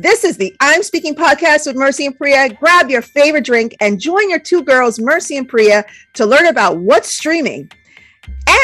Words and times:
This 0.00 0.22
is 0.22 0.36
the 0.36 0.54
I'm 0.60 0.84
Speaking 0.84 1.16
podcast 1.16 1.66
with 1.66 1.74
Mercy 1.74 2.06
and 2.06 2.16
Priya. 2.16 2.50
Grab 2.50 2.88
your 2.88 3.02
favorite 3.02 3.44
drink 3.44 3.74
and 3.80 3.98
join 3.98 4.30
your 4.30 4.38
two 4.38 4.62
girls, 4.62 5.00
Mercy 5.00 5.36
and 5.36 5.48
Priya, 5.48 5.84
to 6.14 6.24
learn 6.24 6.46
about 6.46 6.78
what's 6.78 7.08
streaming 7.08 7.68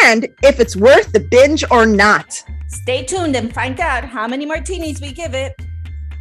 and 0.05 0.29
if 0.45 0.61
it's 0.61 0.77
worth 0.77 1.11
the 1.11 1.19
binge 1.19 1.65
or 1.73 1.87
not. 1.87 2.41
Stay 2.69 3.05
tuned 3.05 3.35
and 3.35 3.53
find 3.53 3.81
out 3.81 4.05
how 4.05 4.29
many 4.29 4.47
martinis 4.47 5.01
we 5.01 5.11
give 5.11 5.35
it. 5.35 5.57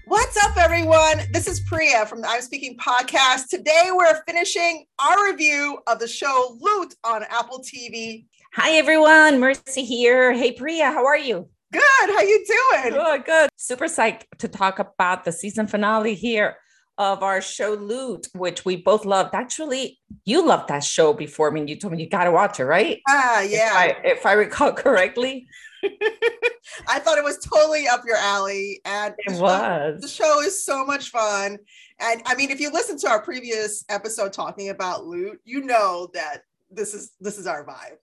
What's 0.08 0.44
up, 0.44 0.58
everyone? 0.58 1.20
This 1.32 1.48
is 1.48 1.60
Priya 1.60 2.08
from 2.08 2.22
the 2.22 2.30
I'm 2.30 2.42
Speaking 2.42 2.76
podcast. 2.78 3.50
Today, 3.50 3.92
we're 3.94 4.20
finishing 4.24 4.88
our 4.98 5.28
review 5.30 5.78
of 5.86 6.00
the 6.00 6.08
show 6.08 6.58
Loot 6.60 6.96
on 7.04 7.22
Apple 7.30 7.60
TV. 7.60 8.26
Hi, 8.56 8.72
everyone. 8.78 9.40
Mercy 9.40 9.84
here. 9.84 10.34
Hey, 10.34 10.54
Priya, 10.54 10.86
how 10.86 11.06
are 11.06 11.20
you? 11.20 11.50
Good. 11.74 11.82
How 12.10 12.22
you 12.22 12.46
doing? 12.46 12.94
Good, 12.94 13.26
good. 13.26 13.50
Super 13.58 13.86
psyched 13.86 14.26
to 14.38 14.48
talk 14.48 14.78
about 14.78 15.26
the 15.26 15.32
season 15.32 15.66
finale 15.66 16.14
here 16.14 16.58
of 17.00 17.24
our 17.24 17.42
show 17.42 17.74
Loot, 17.74 18.28
which 18.36 18.64
we 18.64 18.76
both 18.76 19.06
loved. 19.06 19.34
Actually, 19.34 20.00
you 20.24 20.46
loved 20.46 20.68
that 20.68 20.84
show 20.84 21.14
before 21.14 21.50
I 21.50 21.54
mean, 21.54 21.68
You 21.68 21.76
told 21.76 21.94
me 21.94 22.04
you 22.04 22.10
got 22.10 22.26
to 22.26 22.32
watch 22.32 22.60
it, 22.60 22.66
right? 22.66 23.02
Ah, 23.08 23.42
yeah. 23.42 23.86
If 23.86 23.96
I, 23.96 24.02
if 24.04 24.26
I 24.28 24.34
recall 24.34 24.72
correctly. 24.74 25.48
I 26.88 27.00
thought 27.00 27.18
it 27.18 27.24
was 27.24 27.40
totally 27.40 27.88
up 27.88 28.04
your 28.06 28.16
alley, 28.16 28.80
and 28.86 29.16
it 29.18 29.34
the 29.36 29.42
was. 29.42 29.96
Show, 29.96 29.98
the 30.00 30.08
show 30.08 30.42
is 30.42 30.64
so 30.64 30.86
much 30.86 31.10
fun. 31.10 31.58
And 32.00 32.22
I 32.26 32.36
mean, 32.36 32.52
if 32.52 32.62
you 32.62 32.72
listen 32.72 32.98
to 33.00 33.10
our 33.10 33.22
previous 33.22 33.84
episode 33.90 34.32
talking 34.32 34.70
about 34.70 35.06
loot, 35.06 35.42
you 35.44 35.62
know 35.62 36.10
that 36.14 36.44
this 36.72 36.94
is 36.94 37.12
this 37.20 37.38
is 37.38 37.48
our 37.48 37.66
vibe. 37.66 37.98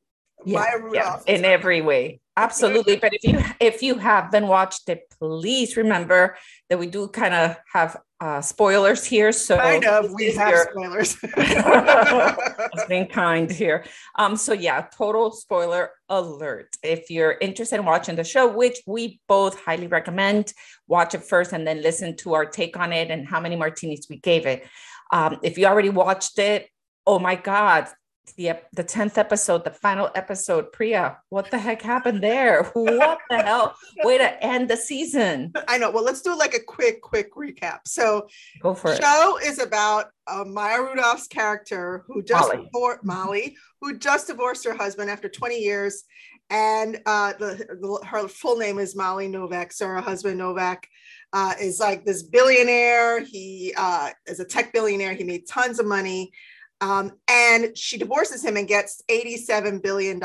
Yeah, 0.44 0.64
yeah 0.92 1.20
in 1.26 1.44
every 1.44 1.80
way 1.80 2.20
absolutely 2.40 2.96
but 2.96 3.12
if 3.12 3.24
you 3.24 3.38
if 3.60 3.82
you 3.82 3.94
have 3.96 4.30
been 4.30 4.46
watched 4.48 4.88
it 4.88 5.02
please 5.18 5.76
remember 5.76 6.36
that 6.68 6.78
we 6.78 6.86
do 6.86 7.08
kind 7.08 7.34
of 7.34 7.56
have 7.72 7.96
uh 8.20 8.40
spoilers 8.40 9.04
here 9.04 9.32
so 9.32 9.56
kind 9.56 9.84
of 9.84 10.12
we 10.12 10.32
have 10.34 10.50
your, 10.50 10.68
spoilers. 10.70 11.16
Being 12.88 13.06
kind 13.06 13.50
here. 13.50 13.84
Um 14.16 14.36
so 14.36 14.52
yeah 14.52 14.86
total 14.96 15.30
spoiler 15.30 15.90
alert. 16.08 16.68
If 16.82 17.10
you're 17.10 17.36
interested 17.40 17.76
in 17.76 17.84
watching 17.86 18.16
the 18.16 18.24
show 18.24 18.46
which 18.46 18.78
we 18.86 19.20
both 19.26 19.58
highly 19.64 19.86
recommend 19.86 20.52
watch 20.86 21.14
it 21.14 21.24
first 21.24 21.52
and 21.52 21.66
then 21.66 21.82
listen 21.82 22.16
to 22.16 22.34
our 22.34 22.46
take 22.46 22.76
on 22.78 22.92
it 22.92 23.10
and 23.10 23.26
how 23.26 23.40
many 23.40 23.56
martinis 23.56 24.06
we 24.10 24.18
gave 24.18 24.44
it. 24.46 24.66
Um 25.12 25.38
if 25.42 25.56
you 25.56 25.66
already 25.66 25.90
watched 25.90 26.38
it 26.38 26.68
oh 27.06 27.18
my 27.18 27.36
god 27.36 27.88
the 28.36 28.52
the 28.72 28.84
10th 28.84 29.18
episode, 29.18 29.64
the 29.64 29.70
final 29.70 30.10
episode, 30.14 30.72
Priya, 30.72 31.18
what 31.28 31.50
the 31.50 31.58
heck 31.58 31.82
happened 31.82 32.22
there? 32.22 32.70
What 32.74 33.18
the 33.28 33.42
hell? 33.42 33.76
Way 34.04 34.18
to 34.18 34.44
end 34.44 34.68
the 34.68 34.76
season. 34.76 35.52
I 35.68 35.78
know. 35.78 35.90
Well, 35.90 36.04
let's 36.04 36.22
do 36.22 36.36
like 36.36 36.54
a 36.54 36.60
quick, 36.60 37.00
quick 37.02 37.34
recap. 37.34 37.80
So 37.86 38.28
go 38.62 38.74
for 38.74 38.92
it. 38.92 39.02
Show 39.02 39.38
is 39.44 39.58
about 39.58 40.06
uh, 40.26 40.44
Maya 40.44 40.82
Rudolph's 40.82 41.26
character 41.26 42.04
who 42.06 42.22
just 42.22 42.48
Molly. 42.48 42.64
divorced 42.64 43.04
Molly, 43.04 43.56
who 43.80 43.98
just 43.98 44.28
divorced 44.28 44.64
her 44.64 44.74
husband 44.74 45.10
after 45.10 45.28
20 45.28 45.58
years. 45.58 46.04
And 46.50 47.00
uh, 47.06 47.34
the, 47.38 47.66
the, 47.80 48.06
her 48.06 48.28
full 48.28 48.56
name 48.56 48.78
is 48.78 48.96
Molly 48.96 49.28
Novak. 49.28 49.72
So 49.72 49.86
her 49.86 50.00
husband 50.00 50.38
Novak 50.38 50.86
uh, 51.32 51.54
is 51.60 51.78
like 51.78 52.04
this 52.04 52.22
billionaire. 52.24 53.20
He 53.20 53.72
uh, 53.76 54.10
is 54.26 54.40
a 54.40 54.44
tech 54.44 54.72
billionaire. 54.72 55.14
He 55.14 55.24
made 55.24 55.46
tons 55.46 55.78
of 55.78 55.86
money. 55.86 56.32
Um, 56.80 57.12
and 57.28 57.76
she 57.76 57.98
divorces 57.98 58.44
him 58.44 58.56
and 58.56 58.66
gets 58.66 59.02
$87 59.10 59.82
billion 59.82 60.16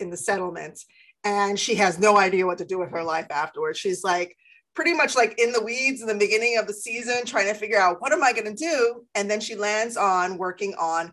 in 0.00 0.10
the 0.10 0.16
settlement. 0.16 0.80
And 1.24 1.58
she 1.58 1.74
has 1.76 1.98
no 1.98 2.18
idea 2.18 2.46
what 2.46 2.58
to 2.58 2.64
do 2.64 2.78
with 2.78 2.90
her 2.90 3.02
life 3.02 3.26
afterwards. 3.30 3.78
She's 3.78 4.04
like, 4.04 4.36
pretty 4.74 4.92
much 4.92 5.16
like 5.16 5.40
in 5.40 5.52
the 5.52 5.62
weeds 5.62 6.02
in 6.02 6.06
the 6.06 6.14
beginning 6.14 6.58
of 6.58 6.66
the 6.66 6.74
season, 6.74 7.24
trying 7.24 7.46
to 7.46 7.54
figure 7.54 7.80
out 7.80 8.00
what 8.00 8.12
am 8.12 8.22
I 8.22 8.32
going 8.32 8.44
to 8.44 8.54
do? 8.54 9.06
And 9.14 9.28
then 9.30 9.40
she 9.40 9.56
lands 9.56 9.96
on 9.96 10.36
working 10.36 10.74
on 10.74 11.12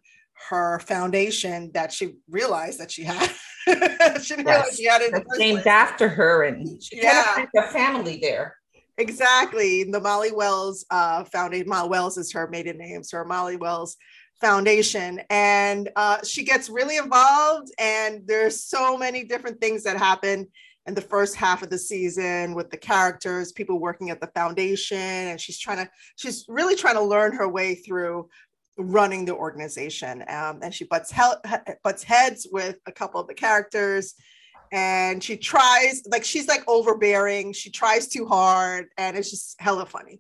her 0.49 0.79
foundation 0.79 1.71
that 1.73 1.91
she 1.91 2.15
realized 2.29 2.79
that 2.79 2.91
she 2.91 3.03
had. 3.03 3.31
she 3.65 4.35
didn't 4.35 4.45
yes. 4.45 4.55
realize 4.55 4.75
she 4.75 4.85
had 4.85 5.01
it 5.01 5.13
named 5.37 5.61
place. 5.61 5.67
after 5.67 6.09
her, 6.09 6.43
and 6.43 6.83
she 6.83 6.97
yeah. 6.97 7.23
kind 7.35 7.47
of 7.55 7.63
a 7.63 7.67
family 7.71 8.19
there. 8.21 8.57
Exactly. 8.97 9.83
The 9.85 9.99
Molly 9.99 10.31
Wells 10.31 10.85
uh, 10.91 11.23
Foundation. 11.23 11.69
Molly 11.69 11.89
Wells 11.89 12.17
is 12.17 12.31
her 12.33 12.47
maiden 12.47 12.77
name, 12.77 13.03
so 13.03 13.23
Molly 13.23 13.55
Wells 13.55 13.95
foundation. 14.43 15.21
And 15.29 15.89
uh, 15.95 16.17
she 16.23 16.43
gets 16.43 16.69
really 16.69 16.97
involved 16.97 17.71
and 17.79 18.21
there's 18.27 18.61
so 18.61 18.97
many 18.97 19.23
different 19.23 19.61
things 19.61 19.83
that 19.83 19.95
happen 19.95 20.47
in 20.85 20.93
the 20.93 21.01
first 21.01 21.35
half 21.35 21.63
of 21.63 21.69
the 21.69 21.77
season 21.77 22.53
with 22.53 22.69
the 22.69 22.75
characters 22.75 23.53
people 23.53 23.79
working 23.79 24.09
at 24.09 24.19
the 24.19 24.27
foundation 24.35 24.97
and 24.97 25.39
she's 25.39 25.57
trying 25.57 25.77
to 25.77 25.89
she's 26.17 26.43
really 26.49 26.75
trying 26.75 26.95
to 26.95 27.01
learn 27.01 27.31
her 27.31 27.47
way 27.47 27.73
through 27.73 28.27
running 28.77 29.23
the 29.23 29.33
organization. 29.33 30.23
Um, 30.27 30.59
and 30.61 30.73
she 30.73 30.83
butts, 30.83 31.09
he- 31.09 31.73
butts 31.81 32.03
heads 32.03 32.45
with 32.51 32.79
a 32.85 32.91
couple 32.91 33.21
of 33.21 33.27
the 33.27 33.33
characters 33.33 34.13
and 34.73 35.23
she 35.23 35.37
tries 35.37 36.03
like 36.11 36.25
she's 36.25 36.49
like 36.49 36.63
overbearing. 36.67 37.53
She 37.53 37.69
tries 37.71 38.09
too 38.09 38.25
hard 38.25 38.87
and 38.97 39.15
it's 39.15 39.29
just 39.29 39.55
hella 39.61 39.85
funny 39.85 40.19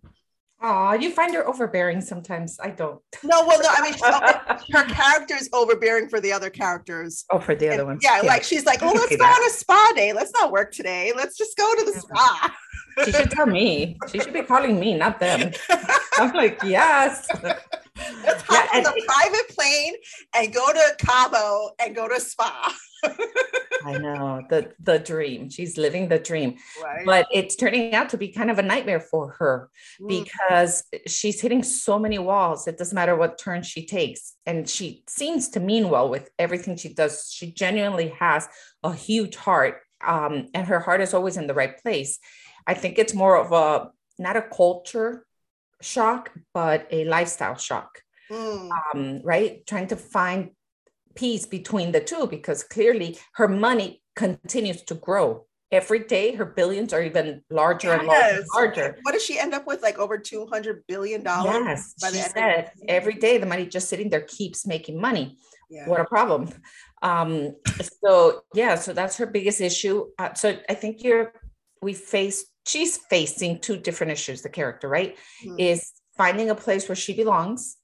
Oh, 0.65 0.93
you 0.93 1.11
find 1.11 1.33
her 1.35 1.45
overbearing 1.45 1.99
sometimes. 1.99 2.57
I 2.63 2.69
don't. 2.69 3.01
No, 3.21 3.45
well, 3.45 3.61
no. 3.61 3.67
I 3.69 3.81
mean, 3.81 3.93
her 4.71 4.85
character 4.85 5.35
is 5.35 5.49
overbearing 5.51 6.07
for 6.07 6.21
the 6.21 6.31
other 6.31 6.49
characters. 6.49 7.25
Oh, 7.29 7.39
for 7.39 7.53
the 7.53 7.67
other 7.73 7.85
ones. 7.85 7.99
Yeah, 8.01 8.21
yeah, 8.21 8.27
like 8.29 8.43
she's 8.43 8.65
like, 8.65 8.81
oh, 8.81 8.93
let's 8.93 9.09
go 9.09 9.17
that. 9.17 9.39
on 9.41 9.45
a 9.45 9.49
spa 9.49 9.91
day. 9.93 10.13
Let's 10.13 10.31
not 10.31 10.53
work 10.53 10.71
today. 10.71 11.11
Let's 11.13 11.37
just 11.37 11.57
go 11.57 11.75
to 11.75 11.85
the 11.85 11.99
spa. 11.99 12.55
She 13.03 13.11
should 13.11 13.31
tell 13.31 13.45
me. 13.45 13.97
She 14.09 14.19
should 14.19 14.33
be 14.33 14.43
calling 14.43 14.79
me, 14.79 14.95
not 14.95 15.19
them. 15.19 15.51
I'm 16.17 16.33
like, 16.33 16.61
yes. 16.63 17.27
Let's 17.95 18.41
hop 18.43 18.69
yeah, 18.73 18.79
on 18.79 18.83
the 18.83 19.03
private 19.05 19.49
plane 19.49 19.93
and 20.35 20.53
go 20.53 20.73
to 20.73 20.95
Cabo 20.97 21.71
and 21.79 21.95
go 21.95 22.07
to 22.07 22.19
spa. 22.19 22.73
I 23.85 23.97
know 23.99 24.41
the 24.49 24.71
the 24.79 24.99
dream. 24.99 25.49
She's 25.49 25.77
living 25.77 26.07
the 26.07 26.19
dream, 26.19 26.55
right. 26.81 27.05
but 27.05 27.27
it's 27.31 27.55
turning 27.55 27.93
out 27.93 28.09
to 28.09 28.17
be 28.17 28.29
kind 28.29 28.49
of 28.49 28.59
a 28.59 28.63
nightmare 28.63 28.99
for 28.99 29.31
her 29.39 29.69
mm. 30.01 30.07
because 30.07 30.83
she's 31.07 31.41
hitting 31.41 31.63
so 31.63 31.99
many 31.99 32.17
walls. 32.17 32.67
It 32.67 32.77
doesn't 32.77 32.95
matter 32.95 33.15
what 33.15 33.37
turn 33.37 33.61
she 33.61 33.85
takes, 33.85 34.33
and 34.45 34.67
she 34.67 35.03
seems 35.07 35.49
to 35.49 35.59
mean 35.59 35.89
well 35.89 36.09
with 36.09 36.29
everything 36.39 36.77
she 36.77 36.93
does. 36.93 37.29
She 37.31 37.51
genuinely 37.51 38.09
has 38.19 38.47
a 38.83 38.93
huge 38.93 39.35
heart, 39.35 39.81
um, 40.05 40.47
and 40.53 40.67
her 40.67 40.79
heart 40.79 41.01
is 41.01 41.13
always 41.13 41.37
in 41.37 41.47
the 41.47 41.53
right 41.53 41.77
place. 41.81 42.19
I 42.65 42.73
think 42.73 42.97
it's 42.97 43.13
more 43.13 43.37
of 43.37 43.51
a 43.51 43.91
not 44.17 44.37
a 44.37 44.41
culture 44.41 45.25
shock, 45.83 46.31
but 46.53 46.87
a 46.91 47.05
lifestyle 47.05 47.57
shock. 47.57 48.01
Mm. 48.31 48.69
Um, 48.93 49.21
right? 49.23 49.65
Trying 49.67 49.87
to 49.87 49.95
find 49.95 50.51
peace 51.15 51.45
between 51.45 51.91
the 51.91 51.99
two 51.99 52.27
because 52.27 52.63
clearly 52.63 53.17
her 53.35 53.47
money 53.47 54.01
continues 54.15 54.81
to 54.83 54.95
grow 54.95 55.45
every 55.71 55.99
day 55.99 56.35
her 56.35 56.45
billions 56.45 56.93
are 56.93 57.01
even 57.01 57.41
larger 57.49 57.87
yes. 57.87 57.99
and 57.99 58.07
larger 58.07 58.35
and 58.35 58.45
larger 58.55 58.97
what 59.01 59.11
does 59.11 59.25
she 59.25 59.39
end 59.39 59.53
up 59.53 59.65
with 59.65 59.81
like 59.81 59.97
over 59.97 60.17
200 60.17 60.83
billion 60.87 61.23
dollars 61.23 61.55
yes 61.65 61.93
by 61.99 62.09
she 62.09 62.17
said 62.17 62.71
every 62.87 63.15
day 63.15 63.37
the 63.37 63.45
money 63.45 63.65
just 63.65 63.89
sitting 63.89 64.09
there 64.09 64.21
keeps 64.21 64.67
making 64.67 65.01
money 65.01 65.37
yeah. 65.69 65.87
what 65.87 65.99
a 65.99 66.05
problem 66.05 66.47
um 67.01 67.55
so 68.03 68.43
yeah 68.53 68.75
so 68.75 68.93
that's 68.93 69.17
her 69.17 69.25
biggest 69.25 69.61
issue 69.61 70.05
uh, 70.19 70.33
so 70.33 70.55
i 70.69 70.75
think 70.75 71.03
you're 71.03 71.33
we 71.81 71.93
face 71.93 72.45
she's 72.65 72.97
facing 72.97 73.59
two 73.59 73.77
different 73.77 74.11
issues 74.11 74.41
the 74.41 74.49
character 74.49 74.87
right 74.87 75.15
mm-hmm. 75.43 75.55
is 75.59 75.91
finding 76.17 76.49
a 76.49 76.55
place 76.55 76.87
where 76.87 76.95
she 76.95 77.13
belongs 77.13 77.77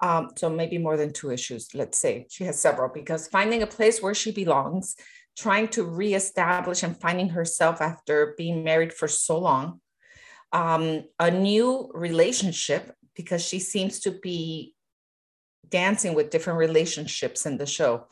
um, 0.00 0.30
so 0.36 0.50
maybe 0.50 0.78
more 0.78 0.96
than 0.96 1.12
two 1.12 1.30
issues, 1.30 1.74
let's 1.74 1.98
say. 1.98 2.26
She 2.28 2.44
has 2.44 2.60
several 2.60 2.90
because 2.92 3.28
finding 3.28 3.62
a 3.62 3.66
place 3.66 4.02
where 4.02 4.14
she 4.14 4.30
belongs, 4.30 4.96
trying 5.38 5.68
to 5.68 5.84
reestablish 5.84 6.82
and 6.82 7.00
finding 7.00 7.30
herself 7.30 7.80
after 7.80 8.34
being 8.36 8.64
married 8.64 8.92
for 8.92 9.08
so 9.08 9.38
long, 9.38 9.80
um, 10.52 11.04
a 11.18 11.30
new 11.30 11.90
relationship 11.94 12.92
because 13.14 13.44
she 13.44 13.58
seems 13.58 14.00
to 14.00 14.10
be 14.10 14.74
dancing 15.68 16.14
with 16.14 16.30
different 16.30 16.58
relationships 16.58 17.46
in 17.46 17.56
the 17.56 17.66
show 17.66 18.06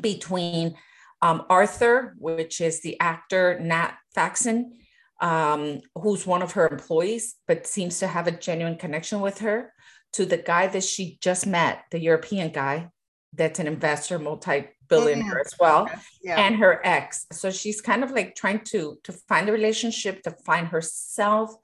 between 0.00 0.74
um, 1.22 1.44
Arthur, 1.50 2.14
which 2.18 2.60
is 2.60 2.80
the 2.80 2.98
actor 2.98 3.58
Nat 3.60 3.94
Faxon, 4.14 4.79
um, 5.20 5.80
who's 5.94 6.26
one 6.26 6.42
of 6.42 6.52
her 6.52 6.68
employees, 6.68 7.36
but 7.46 7.66
seems 7.66 7.98
to 7.98 8.06
have 8.06 8.26
a 8.26 8.32
genuine 8.32 8.76
connection 8.76 9.20
with 9.20 9.38
her 9.38 9.72
to 10.14 10.24
the 10.24 10.36
guy 10.36 10.66
that 10.66 10.84
she 10.84 11.18
just 11.20 11.46
met, 11.46 11.84
the 11.90 12.00
European 12.00 12.50
guy 12.50 12.90
that's 13.32 13.60
an 13.60 13.66
investor, 13.66 14.18
multi-billionaire 14.18 15.24
mm-hmm. 15.24 15.46
as 15.46 15.54
well, 15.60 15.88
yeah. 16.22 16.40
and 16.40 16.56
her 16.56 16.80
ex. 16.84 17.26
So 17.32 17.50
she's 17.50 17.80
kind 17.80 18.02
of 18.02 18.10
like 18.10 18.34
trying 18.34 18.60
to 18.72 18.98
to 19.04 19.12
find 19.12 19.48
a 19.48 19.52
relationship, 19.52 20.22
to 20.24 20.32
find 20.44 20.66
herself, 20.66 21.54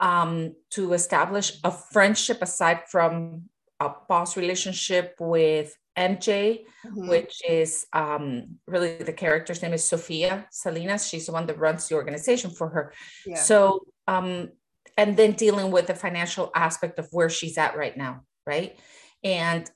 um, 0.00 0.54
to 0.70 0.92
establish 0.92 1.58
a 1.64 1.70
friendship 1.70 2.42
aside 2.42 2.80
from 2.90 3.44
a 3.80 3.90
boss 4.08 4.36
relationship 4.36 5.14
with 5.18 5.74
MJ, 5.98 6.64
mm-hmm. 6.86 7.08
which 7.08 7.42
is 7.48 7.86
um, 7.92 8.58
really 8.66 8.96
the 8.98 9.12
character's 9.12 9.62
name 9.62 9.72
is 9.72 9.84
Sophia 9.84 10.46
Salinas. 10.50 11.08
She's 11.08 11.26
the 11.26 11.32
one 11.32 11.46
that 11.46 11.58
runs 11.58 11.88
the 11.88 11.96
organization 11.96 12.50
for 12.50 12.68
her. 12.68 12.94
Yeah. 13.26 13.36
So 13.36 13.86
um, 14.06 14.50
and 14.96 15.16
then 15.16 15.32
dealing 15.32 15.70
with 15.70 15.86
the 15.86 15.94
financial 15.94 16.50
aspect 16.54 16.98
of 16.98 17.08
where 17.12 17.28
she's 17.28 17.58
at 17.58 17.76
right 17.76 17.96
now, 17.96 18.22
right? 18.46 18.78
And 19.22 19.70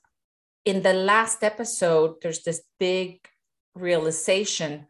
in 0.65 0.81
the 0.81 0.93
last 0.93 1.43
episode, 1.43 2.15
there's 2.21 2.43
this 2.43 2.61
big 2.79 3.27
realization 3.75 4.87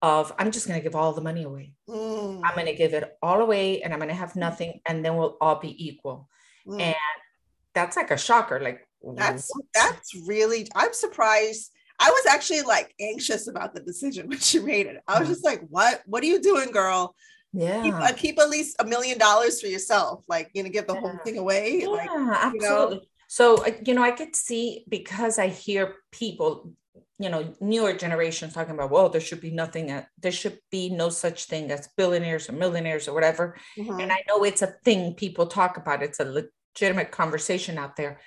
of 0.00 0.32
I'm 0.38 0.50
just 0.50 0.66
going 0.66 0.78
to 0.78 0.82
give 0.82 0.96
all 0.96 1.12
the 1.12 1.20
money 1.20 1.44
away. 1.44 1.74
Mm. 1.88 2.40
I'm 2.44 2.54
going 2.54 2.66
to 2.66 2.74
give 2.74 2.92
it 2.92 3.16
all 3.22 3.40
away 3.40 3.82
and 3.82 3.92
I'm 3.92 4.00
going 4.00 4.08
to 4.08 4.14
have 4.14 4.34
nothing 4.34 4.80
and 4.84 5.04
then 5.04 5.16
we'll 5.16 5.36
all 5.40 5.60
be 5.60 5.74
equal. 5.88 6.28
Mm. 6.66 6.80
And 6.80 6.96
that's 7.74 7.96
like 7.96 8.10
a 8.10 8.18
shocker 8.18 8.60
like 8.60 8.86
that's 9.14 9.50
that's 9.74 10.14
really 10.26 10.68
I'm 10.74 10.92
surprised. 10.92 11.70
I 11.98 12.10
was 12.10 12.26
actually 12.26 12.62
like 12.62 12.94
anxious 13.00 13.48
about 13.48 13.74
the 13.74 13.80
decision 13.80 14.28
when 14.28 14.38
she 14.38 14.58
made 14.58 14.86
it. 14.86 14.96
I 15.06 15.18
was 15.18 15.28
mm. 15.28 15.32
just 15.32 15.44
like, 15.44 15.62
"What? 15.68 16.02
What 16.06 16.22
are 16.22 16.26
you 16.26 16.40
doing, 16.40 16.70
girl? 16.70 17.14
Yeah, 17.52 17.82
keep, 17.82 17.94
uh, 17.94 18.12
keep 18.16 18.38
at 18.40 18.48
least 18.48 18.76
a 18.78 18.84
million 18.84 19.18
dollars 19.18 19.60
for 19.60 19.66
yourself. 19.66 20.24
Like, 20.26 20.50
you 20.54 20.62
know, 20.62 20.70
give 20.70 20.86
the 20.86 20.94
yeah. 20.94 21.00
whole 21.00 21.18
thing 21.24 21.36
away. 21.36 21.82
Yeah, 21.82 21.88
like, 21.88 22.08
absolutely. 22.10 22.54
You 22.54 22.60
know? 22.60 23.00
So, 23.28 23.64
uh, 23.64 23.70
you 23.84 23.94
know, 23.94 24.02
I 24.02 24.10
could 24.10 24.36
see 24.36 24.84
because 24.88 25.38
I 25.38 25.48
hear 25.48 25.96
people, 26.10 26.72
you 27.18 27.28
know, 27.30 27.54
newer 27.60 27.94
generations 27.94 28.54
talking 28.54 28.74
about, 28.74 28.90
well, 28.90 29.08
there 29.08 29.22
should 29.22 29.40
be 29.40 29.50
nothing, 29.50 29.90
at, 29.90 30.08
there 30.18 30.32
should 30.32 30.58
be 30.70 30.90
no 30.90 31.08
such 31.08 31.44
thing 31.44 31.70
as 31.70 31.88
billionaires 31.96 32.48
or 32.48 32.52
millionaires 32.52 33.08
or 33.08 33.14
whatever. 33.14 33.56
Mm-hmm. 33.78 34.00
And 34.00 34.12
I 34.12 34.22
know 34.28 34.44
it's 34.44 34.62
a 34.62 34.74
thing 34.84 35.14
people 35.14 35.46
talk 35.46 35.76
about. 35.78 36.02
It's 36.02 36.20
a 36.20 36.46
legitimate 36.74 37.10
conversation 37.10 37.78
out 37.78 37.96
there. 37.96 38.20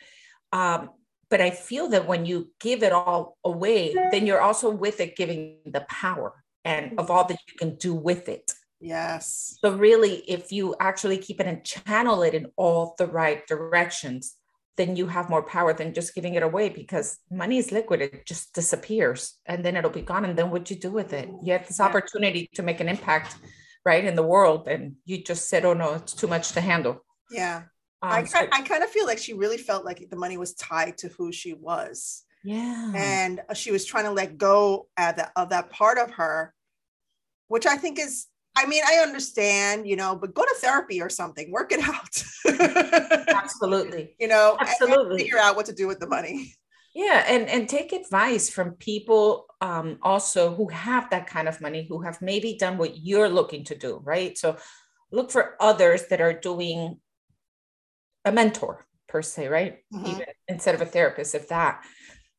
Um, 0.51 0.89
but 1.29 1.41
I 1.41 1.49
feel 1.49 1.89
that 1.89 2.07
when 2.07 2.25
you 2.25 2.51
give 2.59 2.83
it 2.83 2.93
all 2.93 3.37
away, 3.43 3.93
then 4.11 4.27
you're 4.27 4.41
also 4.41 4.69
with 4.69 4.99
it 4.99 5.15
giving 5.15 5.57
the 5.65 5.85
power 5.89 6.33
and 6.63 6.99
of 6.99 7.11
all 7.11 7.25
that 7.25 7.39
you 7.47 7.53
can 7.57 7.75
do 7.75 7.93
with 7.93 8.29
it. 8.29 8.53
Yes. 8.79 9.57
So 9.61 9.75
really, 9.75 10.23
if 10.27 10.51
you 10.51 10.75
actually 10.79 11.17
keep 11.17 11.39
it 11.39 11.47
and 11.47 11.63
channel 11.63 12.23
it 12.23 12.33
in 12.33 12.47
all 12.55 12.95
the 12.97 13.07
right 13.07 13.45
directions, 13.47 14.35
then 14.77 14.95
you 14.95 15.07
have 15.07 15.29
more 15.29 15.43
power 15.43 15.73
than 15.73 15.93
just 15.93 16.13
giving 16.13 16.35
it 16.35 16.43
away 16.43 16.69
because 16.69 17.17
money 17.31 17.57
is 17.57 17.71
liquid. 17.71 18.01
It 18.01 18.25
just 18.25 18.53
disappears 18.53 19.39
and 19.45 19.63
then 19.63 19.77
it'll 19.77 19.89
be 19.89 20.01
gone. 20.01 20.25
And 20.25 20.37
then 20.37 20.51
what 20.51 20.65
do 20.65 20.73
you 20.73 20.79
do 20.79 20.91
with 20.91 21.13
it? 21.13 21.29
You 21.41 21.53
have 21.53 21.67
this 21.67 21.79
opportunity 21.79 22.49
to 22.55 22.63
make 22.63 22.81
an 22.81 22.89
impact, 22.89 23.37
right, 23.85 24.03
in 24.03 24.15
the 24.15 24.23
world. 24.23 24.67
And 24.67 24.95
you 25.05 25.23
just 25.23 25.47
said, 25.49 25.63
oh 25.65 25.73
no, 25.73 25.93
it's 25.93 26.13
too 26.13 26.27
much 26.27 26.51
to 26.51 26.61
handle. 26.61 27.03
Yeah. 27.31 27.63
Um, 28.05 28.11
I, 28.11 28.23
so, 28.25 28.39
I 28.51 28.61
kind 28.61 28.83
of 28.83 28.89
feel 28.89 29.05
like 29.05 29.17
she 29.17 29.33
really 29.33 29.57
felt 29.57 29.83
like 29.83 30.07
the 30.09 30.15
money 30.15 30.37
was 30.37 30.53
tied 30.53 30.97
to 30.99 31.07
who 31.09 31.31
she 31.31 31.53
was. 31.53 32.23
Yeah. 32.43 32.91
And 32.95 33.41
she 33.55 33.71
was 33.71 33.85
trying 33.85 34.03
to 34.03 34.11
let 34.11 34.37
go 34.37 34.87
of 34.97 35.15
that, 35.15 35.31
of 35.35 35.49
that 35.49 35.71
part 35.71 35.97
of 35.97 36.11
her, 36.11 36.53
which 37.47 37.65
I 37.65 37.77
think 37.77 37.97
is, 37.99 38.27
I 38.55 38.67
mean, 38.67 38.83
I 38.87 38.97
understand, 38.97 39.87
you 39.87 39.95
know, 39.95 40.15
but 40.15 40.33
go 40.35 40.43
to 40.43 40.55
therapy 40.59 41.01
or 41.01 41.09
something, 41.09 41.51
work 41.51 41.71
it 41.71 41.81
out. 41.81 42.23
Absolutely. 43.27 44.15
You 44.19 44.27
know, 44.27 44.55
absolutely 44.59 45.23
figure 45.23 45.39
out 45.39 45.55
what 45.55 45.65
to 45.65 45.73
do 45.73 45.87
with 45.87 45.99
the 45.99 46.07
money. 46.07 46.53
Yeah, 46.95 47.25
and 47.27 47.49
and 47.49 47.67
take 47.67 47.91
advice 47.91 48.49
from 48.49 48.71
people 48.71 49.47
um, 49.59 49.99
also 50.01 50.55
who 50.55 50.69
have 50.69 51.09
that 51.09 51.27
kind 51.27 51.49
of 51.49 51.59
money, 51.59 51.85
who 51.87 52.01
have 52.01 52.21
maybe 52.21 52.55
done 52.57 52.77
what 52.77 52.97
you're 52.97 53.27
looking 53.27 53.65
to 53.65 53.75
do, 53.75 53.99
right? 54.01 54.37
So 54.37 54.55
look 55.11 55.29
for 55.29 55.57
others 55.59 56.07
that 56.07 56.21
are 56.21 56.31
doing 56.31 57.01
a 58.25 58.31
mentor 58.31 58.85
per 59.07 59.21
se, 59.21 59.47
right? 59.47 59.77
Mm-hmm. 59.93 60.07
Even 60.07 60.25
instead 60.47 60.75
of 60.75 60.81
a 60.81 60.85
therapist, 60.85 61.35
if 61.35 61.47
that. 61.49 61.83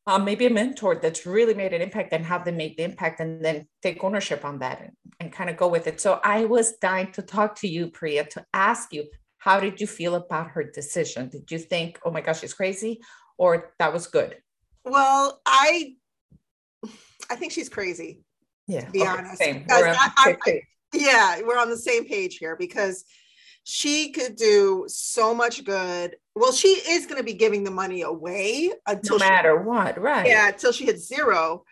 Um, 0.08 0.24
maybe 0.24 0.46
a 0.46 0.50
mentor 0.50 0.94
that's 0.94 1.26
really 1.26 1.54
made 1.54 1.72
an 1.72 1.82
impact 1.82 2.12
and 2.12 2.24
have 2.24 2.44
them 2.44 2.56
make 2.56 2.76
the 2.76 2.84
impact 2.84 3.18
and 3.18 3.44
then 3.44 3.66
take 3.82 4.04
ownership 4.04 4.44
on 4.44 4.60
that 4.60 4.80
and, 4.80 4.92
and 5.18 5.32
kind 5.32 5.50
of 5.50 5.56
go 5.56 5.66
with 5.66 5.88
it. 5.88 6.00
So 6.00 6.20
I 6.22 6.44
was 6.44 6.76
dying 6.76 7.10
to 7.12 7.22
talk 7.22 7.56
to 7.56 7.68
you, 7.68 7.90
Priya, 7.90 8.24
to 8.26 8.46
ask 8.54 8.92
you, 8.92 9.06
how 9.38 9.58
did 9.58 9.80
you 9.80 9.88
feel 9.88 10.14
about 10.14 10.50
her 10.50 10.62
decision? 10.62 11.28
Did 11.28 11.50
you 11.50 11.58
think, 11.58 11.98
oh 12.04 12.12
my 12.12 12.20
gosh, 12.20 12.40
she's 12.40 12.54
crazy? 12.54 13.00
Or 13.36 13.72
that 13.80 13.92
was 13.92 14.06
good? 14.06 14.36
Well, 14.84 15.40
I 15.44 15.96
I 17.28 17.34
think 17.34 17.50
she's 17.50 17.68
crazy. 17.68 18.22
Yeah. 18.68 18.84
To 18.84 18.90
be 18.92 19.02
okay, 19.02 19.08
honest. 19.08 19.38
Same. 19.38 19.66
We're 19.68 19.88
I, 19.88 20.10
I, 20.18 20.36
I, 20.46 20.60
yeah, 20.92 21.40
we're 21.44 21.58
on 21.58 21.68
the 21.68 21.76
same 21.76 22.04
page 22.04 22.36
here 22.38 22.54
because 22.56 23.04
she 23.68 24.12
could 24.12 24.36
do 24.36 24.84
so 24.86 25.34
much 25.34 25.64
good. 25.64 26.14
Well, 26.36 26.52
she 26.52 26.68
is 26.68 27.04
going 27.04 27.18
to 27.18 27.24
be 27.24 27.32
giving 27.32 27.64
the 27.64 27.70
money 27.72 28.02
away 28.02 28.70
until 28.86 29.18
no 29.18 29.26
matter 29.26 29.58
she, 29.58 29.66
what, 29.66 30.00
right? 30.00 30.24
Yeah, 30.24 30.48
until 30.50 30.70
she 30.70 30.84
hits 30.84 31.08
zero. 31.08 31.64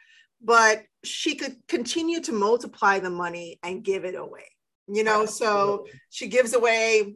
But 0.43 0.83
she 1.05 1.37
could 1.37 1.57
continue 1.69 2.21
to 2.23 2.33
multiply 2.33 2.99
the 2.99 3.11
money 3.11 3.61
and 3.63 3.85
give 3.85 4.05
it 4.05 4.17
away. 4.17 4.51
You 4.89 5.05
know, 5.05 5.23
Absolutely. 5.23 5.93
so 5.93 5.99
she 6.11 6.27
gives 6.27 6.53
away 6.53 7.15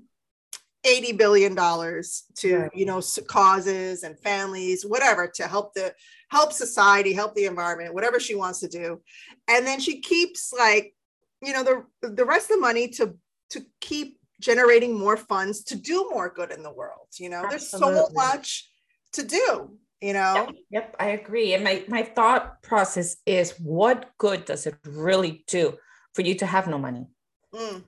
80 0.84 1.12
billion 1.14 1.56
dollars 1.56 2.22
to 2.36 2.58
right. 2.58 2.70
you 2.72 2.86
know 2.86 3.02
causes 3.26 4.04
and 4.04 4.16
families 4.20 4.86
whatever 4.86 5.26
to 5.26 5.48
help 5.48 5.74
the 5.74 5.92
help 6.30 6.52
society 6.52 7.12
help 7.12 7.34
the 7.34 7.46
environment 7.46 7.92
whatever 7.92 8.20
she 8.20 8.36
wants 8.36 8.60
to 8.60 8.68
do 8.68 9.00
and 9.48 9.66
then 9.66 9.80
she 9.80 10.00
keeps 10.00 10.52
like 10.56 10.94
you 11.42 11.52
know 11.52 11.64
the 11.64 11.84
the 12.08 12.24
rest 12.24 12.48
of 12.48 12.56
the 12.56 12.60
money 12.60 12.86
to 12.86 13.12
to 13.50 13.66
keep 13.80 14.18
generating 14.40 14.98
more 14.98 15.16
funds 15.16 15.64
to 15.64 15.76
do 15.76 16.08
more 16.10 16.28
good 16.28 16.50
in 16.50 16.62
the 16.62 16.72
world. 16.72 17.08
You 17.18 17.30
know, 17.30 17.44
Absolutely. 17.44 17.94
there's 17.94 18.08
so 18.08 18.14
much 18.14 18.70
to 19.14 19.22
do, 19.24 19.78
you 20.00 20.12
know? 20.12 20.34
Yep, 20.34 20.54
yep, 20.70 20.96
I 21.00 21.08
agree. 21.10 21.54
And 21.54 21.64
my, 21.64 21.84
my 21.88 22.02
thought 22.02 22.62
process 22.62 23.16
is 23.26 23.52
what 23.58 24.10
good 24.18 24.44
does 24.44 24.66
it 24.66 24.76
really 24.86 25.44
do 25.46 25.76
for 26.14 26.22
you 26.22 26.34
to 26.36 26.46
have 26.46 26.68
no 26.68 26.78
money? 26.78 27.06
Mm. 27.54 27.84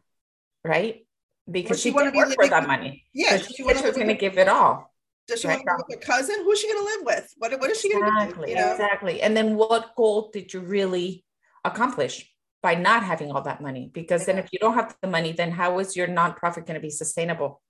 Right? 0.64 1.06
Because 1.50 1.80
she, 1.80 1.90
she 1.90 1.96
didn't 1.96 2.14
work 2.14 2.34
for 2.34 2.48
that 2.48 2.66
money. 2.66 3.04
Yeah. 3.12 3.36
So 3.36 3.44
she, 3.44 3.54
she 3.54 3.62
was 3.62 3.80
going 3.80 4.08
to 4.08 4.14
give 4.14 4.38
it 4.38 4.48
all. 4.48 4.92
Does 5.26 5.42
she 5.42 5.48
right? 5.48 5.58
want 5.58 5.66
to 5.66 5.72
live 5.72 5.84
with 5.88 6.02
a 6.02 6.06
cousin? 6.06 6.36
Who's 6.44 6.60
she 6.60 6.72
going 6.72 6.80
to 6.80 6.84
live 6.84 7.06
with? 7.06 7.34
What, 7.38 7.60
what 7.60 7.70
is 7.70 7.80
she 7.80 7.92
going 7.92 8.04
to 8.04 8.34
do? 8.34 8.50
You 8.50 8.56
know? 8.56 8.72
Exactly. 8.72 9.22
And 9.22 9.36
then 9.36 9.56
what 9.56 9.94
goal 9.96 10.30
did 10.32 10.52
you 10.52 10.60
really 10.60 11.24
accomplish? 11.64 12.28
By 12.62 12.74
not 12.74 13.02
having 13.02 13.30
all 13.30 13.42
that 13.42 13.60
money 13.60 13.90
because 13.92 14.26
then 14.26 14.38
if 14.38 14.48
you 14.52 14.58
don't 14.58 14.74
have 14.74 14.94
the 15.00 15.08
money 15.08 15.32
then 15.32 15.50
how 15.50 15.78
is 15.78 15.96
your 15.96 16.08
nonprofit 16.08 16.66
going 16.66 16.74
to 16.74 16.80
be 16.80 16.90
sustainable? 16.90 17.60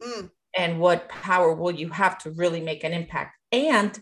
Mm. 0.00 0.30
and 0.56 0.78
what 0.78 1.08
power 1.08 1.52
will 1.52 1.72
you 1.72 1.88
have 1.88 2.18
to 2.18 2.30
really 2.30 2.60
make 2.60 2.84
an 2.84 2.92
impact? 2.92 3.36
And 3.50 3.98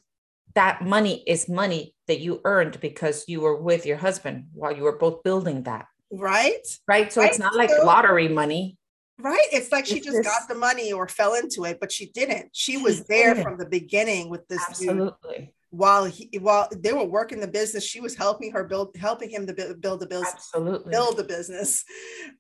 that 0.55 0.83
money 0.83 1.23
is 1.27 1.49
money 1.49 1.95
that 2.07 2.21
you 2.21 2.41
earned 2.45 2.81
because 2.81 3.25
you 3.29 3.41
were 3.41 3.57
with 3.57 3.87
your 3.87 3.97
husband 3.97 4.49
while 4.53 4.77
you 4.77 4.83
were 4.83 4.99
both 4.99 5.23
building 5.23 5.63
that. 5.63 5.87
Right? 6.13 6.67
Right? 6.87 7.11
So 7.11 7.23
right. 7.23 7.31
it's 7.31 7.39
not 7.39 7.57
like 7.57 7.71
lottery 7.83 8.29
money. 8.29 8.77
Right 9.19 9.47
it's 9.51 9.73
like 9.73 9.87
she 9.87 10.01
just 10.01 10.23
got 10.23 10.47
the 10.47 10.55
money 10.55 10.93
or 10.93 11.09
fell 11.09 11.35
into 11.35 11.65
it 11.65 11.81
but 11.81 11.91
she 11.91 12.11
didn't. 12.11 12.51
She 12.53 12.77
was 12.77 13.05
there 13.07 13.35
from 13.35 13.57
the 13.57 13.67
beginning 13.67 14.29
with 14.29 14.47
this 14.49 14.63
absolutely 14.69 15.55
while 15.71 16.05
he 16.05 16.31
while 16.41 16.69
they 16.77 16.93
were 16.93 17.05
working 17.05 17.41
the 17.41 17.49
business 17.49 17.85
she 17.85 18.01
was 18.01 18.15
helping 18.15 18.53
her 18.53 18.65
build 18.65 18.95
helping 18.97 19.29
him 19.29 19.47
to 19.47 19.53
build, 19.53 19.81
build 19.81 20.01
the 20.01 20.07
business 20.07 20.33
absolutely 20.35 20.91
build 20.91 21.17
the 21.17 21.25
business 21.25 21.85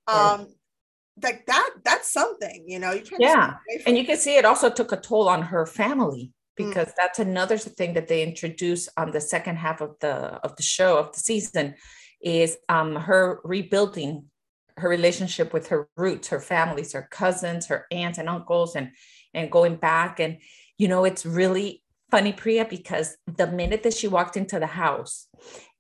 um 0.07 0.47
like 1.23 1.47
that 1.47 1.71
that's 1.85 2.13
something 2.13 2.65
you 2.67 2.79
know 2.79 2.93
you 2.93 3.03
yeah 3.19 3.55
and 3.87 3.97
you 3.97 4.05
can 4.05 4.17
see 4.17 4.37
it 4.37 4.45
also 4.45 4.71
took 4.71 4.93
a 4.93 4.97
toll 4.97 5.29
on 5.29 5.43
her 5.43 5.67
family 5.67 6.33
mm. 6.59 6.67
because 6.67 6.89
mm. 6.89 6.95
that's 6.97 7.19
another 7.19 7.59
thing 7.59 7.95
that 7.95 8.09
they 8.09 8.23
introduce 8.23 8.89
on 8.97 9.11
the 9.11 9.21
second 9.21 9.57
half 9.57 9.81
of 9.81 9.97
the 10.01 10.15
of 10.45 10.55
the 10.57 10.63
show 10.63 10.99
of 10.99 11.13
the 11.13 11.19
season 11.19 11.75
is 12.23 12.59
um 12.69 12.95
her 12.95 13.41
rebuilding 13.45 14.25
her 14.77 14.89
relationship 14.89 15.53
with 15.53 15.69
her 15.69 15.89
roots 15.97 16.29
her 16.29 16.41
families 16.41 16.93
her 16.93 17.09
cousins 17.11 17.67
her 17.67 17.87
aunts 17.91 18.19
and 18.19 18.29
uncles 18.29 18.77
and 18.77 18.91
and 19.35 19.51
going 19.51 19.77
back 19.77 20.21
and 20.21 20.39
you 20.79 20.87
know 20.87 21.05
it's 21.05 21.25
really 21.25 21.83
funny, 22.11 22.33
Priya, 22.33 22.67
because 22.69 23.17
the 23.27 23.47
minute 23.47 23.83
that 23.83 23.95
she 23.95 24.09
walked 24.09 24.37
into 24.37 24.59
the 24.59 24.67
house 24.67 25.29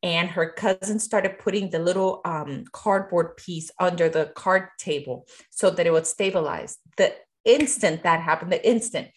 and 0.02 0.28
her 0.30 0.50
cousin 0.50 0.99
started 0.99 1.38
putting 1.38 1.71
the 1.71 1.78
little 1.78 2.21
um, 2.25 2.64
cardboard 2.73 3.37
piece 3.37 3.71
under 3.80 4.09
the 4.09 4.26
card 4.35 4.68
table 4.78 5.26
so 5.50 5.71
that 5.71 5.87
it 5.87 5.92
would 5.92 6.06
stabilize, 6.06 6.78
the 6.97 7.14
instant 7.45 8.02
that 8.02 8.21
happened, 8.21 8.52
the 8.52 8.68
instant 8.68 9.09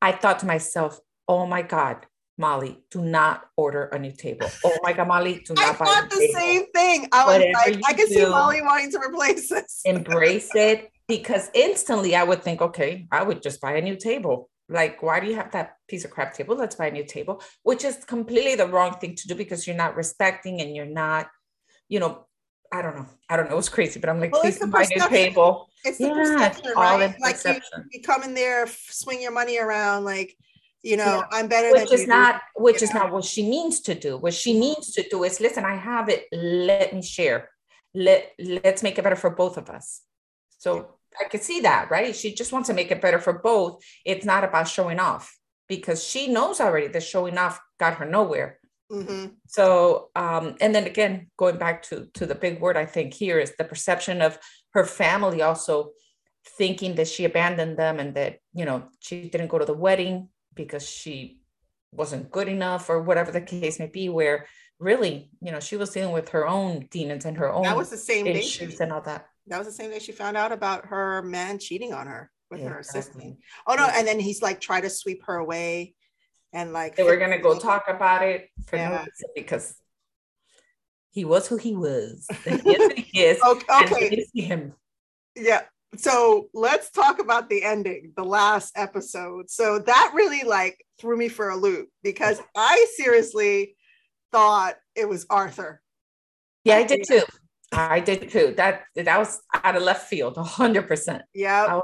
I 0.00 0.12
thought 0.12 0.38
to 0.40 0.46
myself, 0.46 1.00
oh 1.26 1.46
my 1.46 1.62
God, 1.62 2.06
Molly, 2.36 2.78
do 2.90 3.02
not 3.02 3.42
order 3.56 3.86
a 3.86 3.98
new 3.98 4.12
table. 4.12 4.48
Oh 4.64 4.78
my 4.82 4.92
God, 4.92 5.08
Molly, 5.08 5.42
do 5.44 5.54
not 5.54 5.64
I 5.64 5.72
thought 5.72 6.10
the 6.10 6.20
table. 6.20 6.34
same 6.34 6.66
thing. 6.72 7.08
I 7.12 7.26
was 7.26 7.44
like, 7.54 7.80
I 7.88 7.92
can 7.94 8.06
do, 8.06 8.14
see 8.14 8.24
Molly 8.26 8.62
wanting 8.62 8.92
to 8.92 9.00
replace 9.00 9.48
this. 9.48 9.82
embrace 9.84 10.54
it 10.54 10.88
because 11.08 11.50
instantly 11.52 12.14
I 12.14 12.22
would 12.22 12.42
think, 12.44 12.60
okay, 12.62 13.08
I 13.10 13.24
would 13.24 13.42
just 13.42 13.60
buy 13.60 13.72
a 13.72 13.82
new 13.82 13.96
table. 13.96 14.48
Like, 14.68 15.02
why 15.02 15.20
do 15.20 15.26
you 15.26 15.36
have 15.36 15.52
that 15.52 15.76
piece 15.88 16.04
of 16.04 16.10
crap 16.10 16.34
table? 16.34 16.56
Let's 16.56 16.74
buy 16.74 16.88
a 16.88 16.90
new 16.90 17.04
table, 17.04 17.42
which 17.62 17.84
is 17.84 18.04
completely 18.04 18.54
the 18.54 18.66
wrong 18.66 18.94
thing 18.94 19.14
to 19.16 19.28
do 19.28 19.34
because 19.34 19.66
you're 19.66 19.76
not 19.76 19.96
respecting 19.96 20.60
and 20.60 20.76
you're 20.76 20.86
not, 20.86 21.28
you 21.88 22.00
know, 22.00 22.26
I 22.70 22.82
don't 22.82 22.96
know. 22.96 23.06
I 23.30 23.36
don't 23.36 23.48
know. 23.48 23.56
It's 23.56 23.70
crazy, 23.70 23.98
but 23.98 24.10
I'm 24.10 24.20
like, 24.20 24.32
well, 24.32 24.42
please 24.42 24.58
buy 24.58 24.82
a 24.82 24.98
new 24.98 25.08
table. 25.08 25.68
It's 25.84 25.96
the 25.96 26.08
yeah, 26.08 26.14
perception, 26.14 26.72
all 26.76 26.82
right? 26.82 27.14
Like 27.18 27.36
you, 27.44 27.54
you, 27.92 28.02
come 28.02 28.22
in 28.24 28.34
there, 28.34 28.66
swing 28.66 29.22
your 29.22 29.32
money 29.32 29.58
around, 29.58 30.04
like, 30.04 30.36
you 30.82 30.96
know, 30.96 31.04
yeah. 31.04 31.22
I'm 31.32 31.48
better 31.48 31.72
which 31.72 31.92
is 31.92 32.06
not 32.06 32.42
do, 32.56 32.62
which 32.62 32.82
is 32.82 32.92
know? 32.92 33.00
not 33.00 33.12
what 33.12 33.24
she 33.24 33.48
means 33.48 33.80
to 33.80 33.94
do. 33.94 34.18
What 34.18 34.34
she 34.34 34.58
needs 34.58 34.92
to 34.92 35.08
do 35.08 35.24
is 35.24 35.40
listen, 35.40 35.64
I 35.64 35.76
have 35.76 36.08
it. 36.08 36.26
Let 36.30 36.94
me 36.94 37.02
share. 37.02 37.48
Let 37.94 38.32
let's 38.38 38.82
make 38.82 38.98
it 38.98 39.02
better 39.02 39.16
for 39.16 39.30
both 39.30 39.56
of 39.56 39.70
us. 39.70 40.02
So 40.58 40.97
I 41.20 41.28
could 41.28 41.42
see 41.42 41.60
that, 41.60 41.90
right? 41.90 42.14
She 42.14 42.34
just 42.34 42.52
wants 42.52 42.68
to 42.68 42.74
make 42.74 42.90
it 42.90 43.00
better 43.00 43.18
for 43.18 43.32
both. 43.32 43.82
It's 44.04 44.24
not 44.24 44.44
about 44.44 44.68
showing 44.68 45.00
off 45.00 45.36
because 45.68 46.02
she 46.02 46.28
knows 46.28 46.60
already 46.60 46.88
that 46.88 47.02
showing 47.02 47.38
off 47.38 47.60
got 47.78 47.94
her 47.94 48.06
nowhere. 48.06 48.58
Mm-hmm. 48.90 49.26
So, 49.46 50.08
um, 50.16 50.56
and 50.60 50.74
then 50.74 50.86
again, 50.86 51.28
going 51.36 51.58
back 51.58 51.82
to 51.84 52.08
to 52.14 52.24
the 52.24 52.34
big 52.34 52.60
word 52.60 52.76
I 52.76 52.86
think 52.86 53.12
here 53.12 53.38
is 53.38 53.54
the 53.56 53.64
perception 53.64 54.22
of 54.22 54.38
her 54.70 54.84
family 54.84 55.42
also 55.42 55.92
thinking 56.56 56.94
that 56.94 57.08
she 57.08 57.26
abandoned 57.26 57.76
them 57.76 57.98
and 57.98 58.14
that 58.14 58.38
you 58.54 58.64
know 58.64 58.84
she 59.00 59.28
didn't 59.28 59.48
go 59.48 59.58
to 59.58 59.66
the 59.66 59.74
wedding 59.74 60.28
because 60.54 60.88
she 60.88 61.40
wasn't 61.92 62.30
good 62.30 62.48
enough 62.48 62.88
or 62.88 63.02
whatever 63.02 63.30
the 63.30 63.42
case 63.42 63.78
may 63.78 63.88
be. 63.88 64.08
Where 64.08 64.46
really, 64.78 65.30
you 65.42 65.52
know, 65.52 65.60
she 65.60 65.76
was 65.76 65.90
dealing 65.90 66.14
with 66.14 66.30
her 66.30 66.46
own 66.46 66.88
demons 66.90 67.26
and 67.26 67.36
her 67.36 67.52
own 67.52 67.64
that 67.64 67.76
was 67.76 67.90
the 67.90 67.96
same 67.96 68.26
issues 68.26 68.80
and 68.80 68.90
all 68.90 69.02
that. 69.02 69.26
That 69.48 69.58
was 69.58 69.66
the 69.66 69.72
same 69.72 69.90
day 69.90 69.98
she 69.98 70.12
found 70.12 70.36
out 70.36 70.52
about 70.52 70.86
her 70.86 71.22
man 71.22 71.58
cheating 71.58 71.92
on 71.92 72.06
her 72.06 72.30
with 72.50 72.60
yeah, 72.60 72.68
her 72.68 72.78
assistant. 72.78 73.16
Exactly. 73.16 73.38
Oh 73.66 73.74
no! 73.74 73.88
And 73.92 74.06
then 74.06 74.20
he's 74.20 74.42
like 74.42 74.60
try 74.60 74.80
to 74.80 74.90
sweep 74.90 75.24
her 75.26 75.36
away 75.36 75.94
and 76.52 76.72
like 76.72 76.96
they 76.96 77.02
were 77.02 77.16
gonna 77.16 77.38
go 77.38 77.58
talk 77.58 77.84
about 77.88 78.22
it 78.22 78.48
for 78.66 78.76
yeah. 78.76 78.88
no 78.88 78.96
reason 78.96 79.28
because 79.34 79.76
he 81.10 81.24
was 81.24 81.48
who 81.48 81.56
he 81.56 81.74
was. 81.74 82.26
he 82.44 83.20
is. 83.20 83.40
okay. 83.42 84.24
see 84.34 84.42
him. 84.42 84.74
Yeah. 85.36 85.62
So 85.96 86.48
let's 86.52 86.90
talk 86.90 87.18
about 87.18 87.48
the 87.48 87.64
ending, 87.64 88.12
the 88.14 88.24
last 88.24 88.72
episode. 88.76 89.50
So 89.50 89.78
that 89.78 90.12
really 90.14 90.44
like 90.44 90.84
threw 91.00 91.16
me 91.16 91.28
for 91.28 91.48
a 91.48 91.56
loop 91.56 91.88
because 92.02 92.40
I 92.54 92.86
seriously 92.96 93.74
thought 94.30 94.76
it 94.94 95.08
was 95.08 95.26
Arthur. 95.30 95.80
Yeah, 96.64 96.76
I 96.76 96.84
did 96.84 97.04
too. 97.06 97.22
I 97.72 98.00
did 98.00 98.30
too. 98.30 98.54
That 98.56 98.84
that 98.96 99.18
was 99.18 99.40
out 99.52 99.76
of 99.76 99.82
left 99.82 100.08
field, 100.08 100.36
hundred 100.36 100.88
percent. 100.88 101.22
Yeah. 101.34 101.80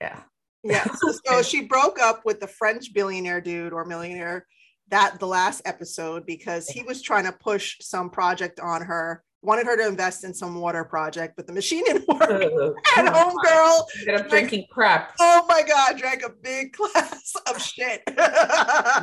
Yeah 0.00 0.22
yeah. 0.64 0.84
So, 0.94 1.12
so 1.24 1.42
she 1.42 1.62
broke 1.62 1.98
up 2.00 2.24
with 2.24 2.40
the 2.40 2.46
French 2.46 2.92
billionaire 2.92 3.40
dude 3.40 3.72
or 3.72 3.84
millionaire 3.84 4.46
that 4.88 5.18
the 5.20 5.26
last 5.26 5.62
episode 5.64 6.24
because 6.26 6.68
he 6.68 6.82
was 6.82 7.02
trying 7.02 7.24
to 7.24 7.32
push 7.32 7.76
some 7.80 8.08
project 8.10 8.58
on 8.58 8.82
her 8.82 9.22
wanted 9.42 9.66
her 9.66 9.76
to 9.76 9.86
invest 9.86 10.24
in 10.24 10.34
some 10.34 10.56
water 10.56 10.82
project, 10.82 11.34
but 11.36 11.46
the 11.46 11.52
machine 11.52 11.84
didn't 11.86 12.08
work. 12.08 12.22
Uh, 12.22 12.72
and 12.96 13.08
homegirl 13.08 13.82
ended 14.00 14.20
up 14.20 14.28
drinking 14.28 14.64
crap. 14.70 15.14
Oh 15.20 15.44
my 15.48 15.62
god, 15.62 15.98
drank 15.98 16.22
a 16.22 16.30
big 16.30 16.72
glass 16.76 17.34
of 17.46 17.62
shit. 17.62 18.02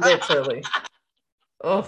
Literally. 0.02 0.64
Oh. 1.64 1.88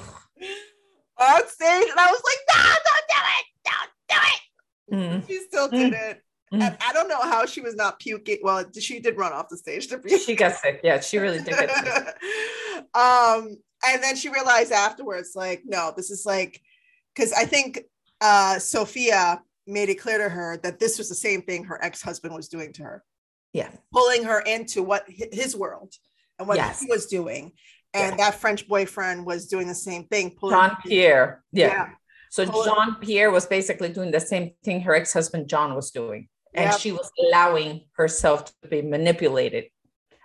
On 1.19 1.47
stage, 1.47 1.89
and 1.89 1.99
I 1.99 2.11
was 2.11 2.21
like, 2.23 2.55
no, 2.55 2.63
don't 2.63 3.07
do 3.09 3.21
it, 3.39 3.45
don't 3.65 3.91
do 4.09 4.15
it. 4.15 4.95
Mm. 4.95 5.27
She 5.27 5.39
still 5.41 5.67
did 5.67 5.93
mm. 5.93 6.11
it. 6.11 6.23
Mm. 6.53 6.61
And 6.61 6.77
I 6.79 6.93
don't 6.93 7.09
know 7.09 7.21
how 7.21 7.45
she 7.45 7.61
was 7.61 7.75
not 7.75 7.99
puking. 7.99 8.39
Well, 8.41 8.63
she 8.77 8.99
did 8.99 9.17
run 9.17 9.33
off 9.33 9.49
the 9.49 9.57
stage 9.57 9.87
to 9.87 9.99
puke. 9.99 10.21
She 10.21 10.35
got 10.35 10.55
sick. 10.55 10.79
Yeah, 10.83 10.99
she 10.99 11.17
really 11.17 11.39
did 11.39 11.47
get 11.47 11.69
sick. 11.69 12.85
um, 12.95 13.57
and 13.85 14.01
then 14.01 14.15
she 14.15 14.29
realized 14.29 14.71
afterwards, 14.71 15.31
like, 15.35 15.63
no, 15.65 15.93
this 15.95 16.09
is 16.09 16.25
like, 16.25 16.61
because 17.13 17.33
I 17.33 17.45
think 17.45 17.81
uh, 18.21 18.59
Sophia 18.59 19.41
made 19.65 19.89
it 19.89 19.95
clear 19.95 20.17
to 20.19 20.29
her 20.29 20.57
that 20.63 20.79
this 20.79 20.97
was 20.97 21.09
the 21.09 21.15
same 21.15 21.41
thing 21.41 21.65
her 21.65 21.83
ex-husband 21.83 22.33
was 22.33 22.47
doing 22.47 22.71
to 22.73 22.83
her. 22.83 23.03
Yeah. 23.51 23.69
Pulling 23.91 24.23
her 24.23 24.39
into 24.39 24.83
what 24.83 25.05
his 25.07 25.55
world 25.55 25.93
and 26.39 26.47
what 26.47 26.57
yes. 26.57 26.79
he 26.79 26.87
was 26.89 27.07
doing. 27.07 27.51
And 27.93 28.11
yeah. 28.17 28.29
that 28.29 28.35
French 28.35 28.67
boyfriend 28.67 29.25
was 29.25 29.47
doing 29.47 29.67
the 29.67 29.75
same 29.75 30.05
thing. 30.05 30.35
Jean 30.41 30.77
Pierre. 30.85 31.43
Yeah. 31.51 31.67
yeah. 31.67 31.89
So 32.45 32.63
Jean 32.63 32.95
Pierre 32.95 33.31
was 33.31 33.47
basically 33.47 33.89
doing 33.89 34.11
the 34.11 34.19
same 34.19 34.51
thing 34.63 34.81
her 34.81 34.93
ex-husband 34.93 35.49
John 35.49 35.73
was 35.73 35.89
doing. 35.89 36.27
And 36.53 36.69
yep. 36.69 36.79
she 36.79 36.91
was 36.91 37.11
allowing 37.19 37.85
herself 37.93 38.45
to 38.45 38.67
be 38.67 38.83
manipulated 38.83 39.65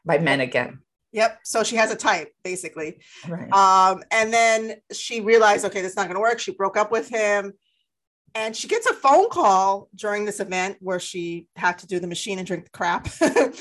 by 0.04 0.18
men 0.18 0.40
again. 0.40 0.80
Yep. 1.12 1.40
So 1.44 1.62
she 1.62 1.76
has 1.76 1.90
a 1.90 1.96
type 1.96 2.32
basically. 2.44 3.00
Right. 3.26 3.50
um, 3.52 4.02
and 4.10 4.32
then 4.32 4.76
she 4.92 5.20
realized 5.20 5.64
okay 5.66 5.80
that's 5.80 5.96
not 5.96 6.04
going 6.04 6.16
to 6.16 6.20
work. 6.20 6.38
She 6.38 6.52
broke 6.52 6.76
up 6.76 6.90
with 6.90 7.08
him. 7.08 7.54
And 8.34 8.56
she 8.56 8.66
gets 8.68 8.86
a 8.86 8.94
phone 8.94 9.28
call 9.28 9.88
during 9.94 10.24
this 10.24 10.40
event 10.40 10.78
where 10.80 11.00
she 11.00 11.46
had 11.56 11.78
to 11.80 11.86
do 11.86 11.98
the 11.98 12.06
machine 12.06 12.38
and 12.38 12.46
drink 12.46 12.64
the 12.64 12.70
crap. 12.70 13.08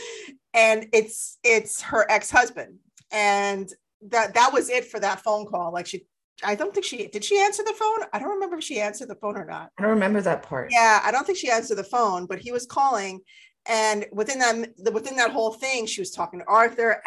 And 0.53 0.87
it's 0.91 1.37
it's 1.45 1.81
her 1.83 2.05
ex-husband. 2.11 2.79
And 3.09 3.69
that 4.09 4.33
that 4.33 4.51
was 4.51 4.69
it 4.69 4.83
for 4.83 4.99
that 4.99 5.21
phone 5.21 5.45
call. 5.45 5.71
Like 5.71 5.87
she 5.87 6.05
I 6.43 6.55
don't 6.55 6.73
think 6.73 6.85
she 6.85 7.07
did 7.07 7.23
she 7.23 7.39
answer 7.39 7.63
the 7.63 7.73
phone. 7.73 8.07
I 8.13 8.19
don't 8.19 8.29
remember 8.29 8.57
if 8.57 8.63
she 8.63 8.79
answered 8.79 9.09
the 9.09 9.15
phone 9.15 9.37
or 9.37 9.45
not. 9.45 9.71
I 9.77 9.83
don't 9.83 9.91
remember 9.91 10.21
that 10.21 10.43
part. 10.43 10.69
Yeah, 10.71 11.01
I 11.03 11.11
don't 11.11 11.25
think 11.25 11.37
she 11.37 11.49
answered 11.49 11.77
the 11.77 11.83
phone, 11.83 12.25
but 12.25 12.39
he 12.39 12.51
was 12.51 12.65
calling, 12.65 13.21
and 13.67 14.05
within 14.11 14.39
that 14.39 14.93
within 14.93 15.15
that 15.17 15.31
whole 15.31 15.53
thing, 15.53 15.85
she 15.85 16.01
was 16.01 16.11
talking 16.11 16.39
to 16.39 16.45
Arthur. 16.45 17.01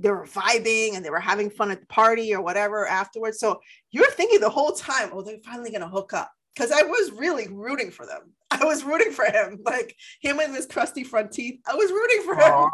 They 0.00 0.10
were 0.10 0.26
vibing 0.26 0.94
and 0.94 1.04
they 1.04 1.10
were 1.10 1.18
having 1.18 1.50
fun 1.50 1.72
at 1.72 1.80
the 1.80 1.86
party 1.86 2.32
or 2.32 2.40
whatever 2.40 2.86
afterwards. 2.86 3.40
So 3.40 3.60
you're 3.90 4.10
thinking 4.12 4.38
the 4.38 4.48
whole 4.48 4.70
time, 4.70 5.10
oh, 5.12 5.22
they're 5.22 5.38
finally 5.44 5.72
gonna 5.72 5.88
hook 5.88 6.12
up. 6.12 6.30
Because 6.54 6.72
I 6.72 6.82
was 6.82 7.12
really 7.12 7.46
rooting 7.48 7.90
for 7.90 8.04
them. 8.06 8.32
I 8.50 8.64
was 8.64 8.82
rooting 8.82 9.12
for 9.12 9.24
him, 9.24 9.60
like 9.66 9.94
him 10.20 10.40
and 10.40 10.54
his 10.54 10.66
crusty 10.66 11.04
front 11.04 11.32
teeth. 11.32 11.60
I 11.68 11.74
was 11.74 11.90
rooting 11.90 12.22
for 12.22 12.34
him. 12.34 12.70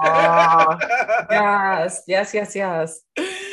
yes, 1.31 2.03
yes, 2.07 2.35
yes, 2.35 2.55
yes. 2.55 3.01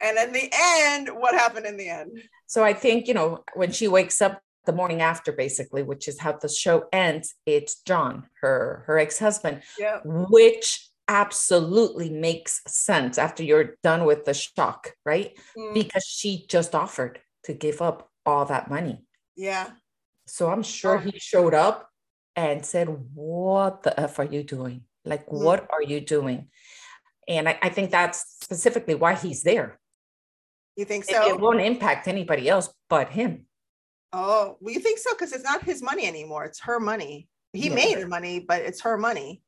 And 0.00 0.16
in 0.18 0.32
the 0.32 0.50
end, 0.52 1.08
what 1.08 1.34
happened 1.34 1.66
in 1.66 1.76
the 1.76 1.88
end? 1.88 2.22
So 2.46 2.64
I 2.64 2.72
think, 2.72 3.06
you 3.06 3.14
know, 3.14 3.44
when 3.54 3.70
she 3.70 3.88
wakes 3.88 4.20
up 4.22 4.40
the 4.66 4.72
morning 4.72 5.02
after, 5.02 5.32
basically, 5.32 5.82
which 5.82 6.08
is 6.08 6.18
how 6.18 6.32
the 6.32 6.48
show 6.48 6.84
ends, 6.92 7.34
it's 7.46 7.82
John, 7.82 8.26
her 8.40 8.84
her 8.86 8.98
ex-husband, 8.98 9.62
yeah. 9.78 10.00
which 10.04 10.88
absolutely 11.08 12.08
makes 12.08 12.62
sense 12.68 13.18
after 13.18 13.42
you're 13.42 13.76
done 13.82 14.04
with 14.04 14.24
the 14.24 14.34
shock, 14.34 14.92
right? 15.04 15.36
Mm. 15.56 15.74
Because 15.74 16.04
she 16.04 16.46
just 16.48 16.74
offered 16.74 17.18
to 17.44 17.52
give 17.52 17.82
up 17.82 18.08
all 18.24 18.44
that 18.46 18.70
money. 18.70 19.02
Yeah. 19.36 19.70
So 20.26 20.50
I'm 20.50 20.62
sure 20.62 20.98
oh. 20.98 21.00
he 21.00 21.18
showed 21.18 21.52
up 21.52 21.88
and 22.36 22.64
said, 22.64 22.88
What 23.14 23.82
the 23.82 23.98
F 23.98 24.20
are 24.20 24.24
you 24.24 24.44
doing? 24.44 24.82
Like, 25.04 25.26
mm. 25.26 25.42
what 25.42 25.66
are 25.72 25.82
you 25.82 26.00
doing? 26.00 26.48
And 27.26 27.48
I, 27.48 27.58
I 27.60 27.68
think 27.70 27.90
that's 27.90 28.36
specifically 28.40 28.94
why 28.94 29.14
he's 29.14 29.42
there 29.42 29.79
you 30.76 30.84
think 30.84 31.04
so? 31.04 31.28
It, 31.28 31.40
won't 31.40 31.60
impact 31.60 32.08
anybody 32.08 32.48
else 32.48 32.72
but 32.88 33.10
him. 33.10 33.46
Oh, 34.12 34.56
well, 34.60 34.74
you 34.74 34.80
think 34.80 34.98
so? 34.98 35.12
Because 35.12 35.32
it's 35.32 35.44
not 35.44 35.62
his 35.62 35.82
money 35.82 36.06
anymore. 36.06 36.44
It's 36.44 36.60
her 36.60 36.80
money. 36.80 37.28
He 37.52 37.68
yeah. 37.68 37.74
made 37.74 38.08
money, 38.08 38.40
but 38.40 38.62
it's 38.62 38.82
her 38.82 38.96
money. 38.96 39.42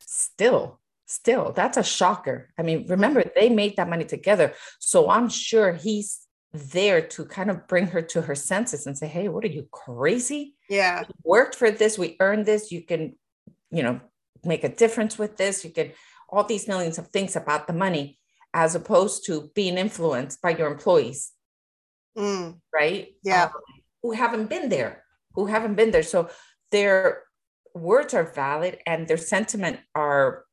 Still, 0.00 0.80
still, 1.06 1.52
that's 1.52 1.76
a 1.76 1.82
shocker. 1.82 2.50
I 2.58 2.62
mean, 2.62 2.86
remember, 2.88 3.24
they 3.34 3.48
made 3.48 3.76
that 3.76 3.88
money 3.88 4.04
together. 4.04 4.54
So 4.78 5.10
I'm 5.10 5.28
sure 5.28 5.72
he's 5.72 6.20
there 6.52 7.02
to 7.02 7.24
kind 7.26 7.50
of 7.50 7.66
bring 7.68 7.88
her 7.88 8.02
to 8.02 8.22
her 8.22 8.34
senses 8.34 8.86
and 8.86 8.96
say, 8.96 9.06
hey, 9.06 9.28
what 9.28 9.44
are 9.44 9.48
you 9.48 9.68
crazy? 9.70 10.54
Yeah. 10.68 11.04
We 11.06 11.14
worked 11.24 11.54
for 11.54 11.70
this. 11.70 11.98
We 11.98 12.16
earned 12.20 12.46
this. 12.46 12.72
You 12.72 12.82
can, 12.82 13.16
you 13.70 13.82
know, 13.82 14.00
make 14.44 14.64
a 14.64 14.68
difference 14.68 15.18
with 15.18 15.36
this. 15.36 15.64
You 15.64 15.70
can, 15.70 15.92
all 16.28 16.44
these 16.44 16.68
millions 16.68 16.98
of 16.98 17.08
things 17.08 17.36
about 17.36 17.66
the 17.66 17.72
money 17.72 18.18
as 18.58 18.74
opposed 18.74 19.24
to 19.24 19.50
being 19.54 19.78
influenced 19.78 20.42
by 20.42 20.50
your 20.58 20.68
employees. 20.74 21.20
Mm. 22.16 22.58
Right? 22.74 23.14
Yeah. 23.22 23.44
Um, 23.44 23.50
who 24.02 24.10
haven't 24.22 24.48
been 24.54 24.68
there, 24.68 25.04
who 25.34 25.46
haven't 25.46 25.76
been 25.76 25.92
there. 25.92 26.08
So 26.14 26.28
their 26.72 27.22
words 27.72 28.14
are 28.14 28.34
valid 28.44 28.74
and 28.84 29.06
their 29.06 29.22
sentiment 29.34 29.78
are 29.94 30.44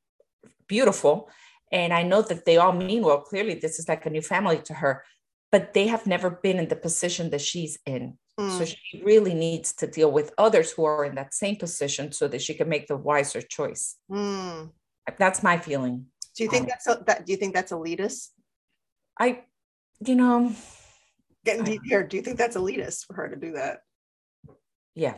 beautiful. 0.68 1.30
And 1.72 1.92
I 2.00 2.04
know 2.04 2.22
that 2.22 2.46
they 2.46 2.58
all 2.58 2.74
mean 2.74 3.02
well. 3.04 3.22
Clearly, 3.22 3.56
this 3.56 3.80
is 3.80 3.90
like 3.90 4.06
a 4.06 4.12
new 4.12 4.22
family 4.22 4.60
to 4.70 4.76
her, 4.82 5.04
but 5.52 5.74
they 5.74 5.88
have 5.88 6.06
never 6.06 6.30
been 6.30 6.60
in 6.60 6.70
the 6.70 6.76
position 6.88 7.32
that 7.32 7.42
she's 7.42 7.80
in. 7.88 8.04
Mm. 8.40 8.58
So 8.58 8.66
she 8.66 9.02
really 9.04 9.34
needs 9.34 9.74
to 9.80 9.88
deal 9.88 10.12
with 10.12 10.32
others 10.38 10.72
who 10.72 10.84
are 10.86 11.06
in 11.06 11.16
that 11.16 11.34
same 11.34 11.56
position 11.56 12.12
so 12.12 12.28
that 12.28 12.44
she 12.44 12.54
can 12.54 12.70
make 12.70 12.86
the 12.88 12.98
wiser 12.98 13.42
choice. 13.42 13.96
Mm. 14.12 14.70
That's 15.18 15.42
my 15.42 15.58
feeling. 15.58 16.08
Do 16.36 16.44
you 16.44 16.50
think 16.50 16.64
um, 16.64 16.70
that's 16.70 16.88
a, 16.88 17.04
that? 17.08 17.26
Do 17.26 17.32
you 17.32 17.38
think 17.38 17.54
that's 17.54 17.72
elitist? 17.72 18.30
I, 19.20 19.44
you 20.06 20.16
know, 20.16 20.54
getting 21.46 21.64
deep 21.64 21.82
here. 21.86 22.04
Do 22.04 22.18
you 22.18 22.24
think 22.24 22.38
that's 22.38 22.58
elitist 22.58 23.06
for 23.06 23.14
her 23.14 23.30
to 23.30 23.36
do 23.36 23.54
that? 23.54 23.80
Yeah, 24.96 25.16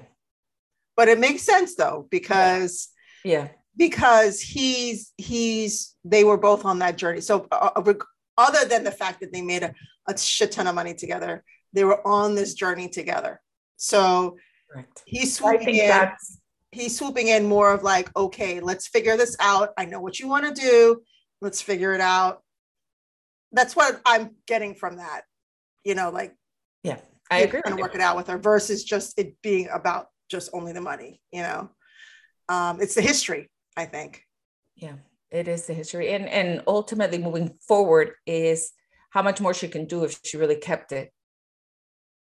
but 0.96 1.08
it 1.08 1.20
makes 1.20 1.44
sense 1.44 1.76
though 1.76 2.08
because 2.12 2.90
yeah, 3.24 3.48
because 3.76 4.40
he's 4.42 5.14
he's 5.18 5.96
they 6.04 6.24
were 6.24 6.38
both 6.38 6.66
on 6.66 6.80
that 6.80 6.98
journey. 6.98 7.22
So 7.22 7.48
uh, 7.52 7.72
uh 7.76 7.94
other 8.38 8.66
than 8.68 8.84
the 8.84 8.92
fact 8.92 9.20
that 9.22 9.34
they 9.34 9.42
made 9.42 9.64
a, 9.64 9.74
a 10.08 10.18
shit 10.18 10.52
ton 10.52 10.68
of 10.68 10.76
money 10.76 10.94
together, 10.94 11.44
they 11.74 11.84
were 11.84 12.06
on 12.08 12.36
this 12.36 12.54
journey 12.54 12.88
together. 12.88 13.42
So 13.78 14.38
Correct. 14.72 15.04
he's 15.06 15.36
swooping 15.36 15.76
in. 15.76 15.88
That's 15.88 16.40
he's 16.72 16.98
swooping 16.98 17.28
in 17.28 17.48
more 17.48 17.74
of 17.74 17.84
like, 17.84 18.16
okay, 18.16 18.60
let's 18.60 18.88
figure 18.88 19.18
this 19.18 19.36
out. 19.40 19.70
I 19.78 19.86
know 19.86 20.00
what 20.00 20.20
you 20.20 20.28
want 20.28 20.46
to 20.46 20.62
do. 20.62 21.02
Let's 21.42 21.62
figure 21.62 21.94
it 21.94 22.02
out. 22.02 22.42
That's 23.52 23.76
what 23.76 24.02
I'm 24.06 24.36
getting 24.48 24.76
from 24.76 24.98
that. 24.98 25.22
You 25.84 25.96
know, 25.96 26.10
like, 26.10 26.36
yeah, 26.84 27.00
I 27.32 27.40
agree. 27.40 27.62
Trying 27.62 27.78
to 27.78 27.82
work 27.82 27.96
it 27.96 28.02
out 28.02 28.18
with 28.18 28.28
her 28.28 28.38
versus 28.38 28.84
just 28.84 29.18
it 29.18 29.36
being 29.42 29.70
about 29.74 30.08
just 30.30 30.50
only 30.54 30.74
the 30.74 30.82
money, 30.82 31.22
you 31.32 31.42
know? 31.42 31.70
um, 32.50 32.82
it's 32.82 32.96
the 32.96 33.02
history, 33.02 33.50
I 33.76 33.86
think. 33.86 34.24
Yeah, 34.76 34.94
it 35.32 35.48
is 35.48 35.68
the 35.68 35.74
history. 35.74 36.10
And 36.10 36.28
and 36.28 36.64
ultimately 36.68 37.18
moving 37.18 37.58
forward 37.68 38.12
is 38.26 38.72
how 39.10 39.22
much 39.22 39.42
more 39.42 39.54
she 39.54 39.68
can 39.68 39.86
do 39.86 40.04
if 40.04 40.20
she 40.24 40.38
really 40.38 40.56
kept 40.56 40.92
it. 40.92 41.12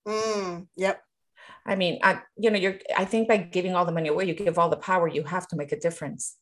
Mm, 0.06 0.68
yep. 0.76 1.00
I 1.66 1.74
mean, 1.76 1.98
I 2.02 2.20
you 2.36 2.50
know, 2.50 2.58
you're 2.58 2.78
I 2.96 3.04
think 3.04 3.28
by 3.28 3.38
giving 3.38 3.74
all 3.74 3.84
the 3.84 3.92
money 3.92 4.08
away, 4.08 4.24
you 4.26 4.34
give 4.34 4.58
all 4.58 4.68
the 4.68 4.76
power, 4.76 5.08
you 5.08 5.24
have 5.24 5.48
to 5.48 5.56
make 5.56 5.72
a 5.72 5.80
difference. 5.80 6.36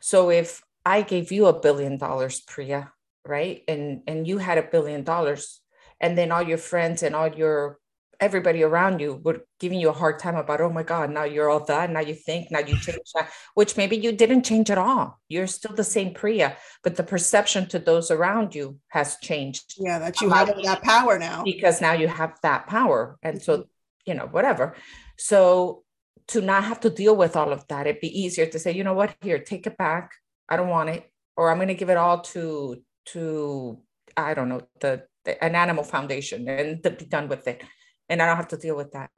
So 0.00 0.30
if 0.30 0.62
I 0.84 1.02
gave 1.02 1.32
you 1.32 1.46
a 1.46 1.60
billion 1.60 1.98
dollars, 1.98 2.40
Priya, 2.40 2.92
right? 3.24 3.62
And 3.68 4.02
and 4.06 4.26
you 4.26 4.38
had 4.38 4.58
a 4.58 4.62
billion 4.62 5.04
dollars, 5.04 5.60
and 6.00 6.16
then 6.18 6.32
all 6.32 6.42
your 6.42 6.58
friends 6.58 7.02
and 7.02 7.14
all 7.14 7.28
your 7.28 7.78
everybody 8.20 8.62
around 8.62 9.00
you 9.00 9.20
were 9.22 9.44
giving 9.60 9.80
you 9.80 9.88
a 9.88 9.92
hard 9.92 10.18
time 10.18 10.36
about, 10.36 10.60
oh 10.60 10.70
my 10.70 10.82
God, 10.82 11.10
now 11.10 11.24
you're 11.24 11.50
all 11.50 11.64
that. 11.64 11.90
Now 11.90 12.00
you 12.00 12.14
think, 12.14 12.50
now 12.50 12.60
you 12.60 12.78
change 12.78 13.12
that, 13.14 13.30
which 13.54 13.76
maybe 13.76 13.96
you 13.96 14.12
didn't 14.12 14.44
change 14.44 14.70
at 14.70 14.78
all. 14.78 15.20
You're 15.28 15.46
still 15.46 15.74
the 15.74 15.84
same 15.84 16.14
Priya, 16.14 16.56
but 16.82 16.96
the 16.96 17.02
perception 17.02 17.68
to 17.68 17.78
those 17.78 18.10
around 18.10 18.54
you 18.54 18.78
has 18.88 19.16
changed. 19.16 19.74
Yeah, 19.78 19.98
that 19.98 20.20
you 20.20 20.30
have 20.30 20.48
that 20.64 20.82
power 20.82 21.18
now. 21.18 21.44
Because 21.44 21.80
now 21.80 21.92
you 21.92 22.08
have 22.08 22.38
that 22.42 22.66
power. 22.66 23.18
And 23.22 23.42
so, 23.42 23.52
mm-hmm. 23.58 23.62
You 24.06 24.14
know, 24.14 24.26
whatever. 24.26 24.74
So 25.18 25.82
to 26.28 26.40
not 26.40 26.64
have 26.64 26.80
to 26.80 26.90
deal 26.90 27.16
with 27.16 27.36
all 27.36 27.52
of 27.52 27.66
that, 27.68 27.86
it'd 27.86 28.00
be 28.00 28.20
easier 28.20 28.46
to 28.46 28.58
say, 28.58 28.72
you 28.72 28.84
know 28.84 28.94
what, 28.94 29.14
here, 29.20 29.38
take 29.38 29.66
it 29.66 29.76
back. 29.76 30.12
I 30.48 30.56
don't 30.56 30.68
want 30.68 30.90
it. 30.90 31.10
Or 31.36 31.50
I'm 31.50 31.58
going 31.58 31.68
to 31.68 31.74
give 31.74 31.90
it 31.90 31.96
all 31.96 32.20
to, 32.20 32.82
to, 33.06 33.80
I 34.16 34.34
don't 34.34 34.48
know, 34.48 34.62
the, 34.80 35.04
the 35.24 35.42
an 35.44 35.54
animal 35.54 35.84
foundation 35.84 36.48
and 36.48 36.82
to 36.82 36.90
be 36.90 37.04
done 37.04 37.28
with 37.28 37.46
it 37.46 37.62
and 38.08 38.22
I 38.22 38.26
don't 38.26 38.36
have 38.36 38.48
to 38.48 38.56
deal 38.56 38.76
with 38.76 38.92
that. 38.92 39.10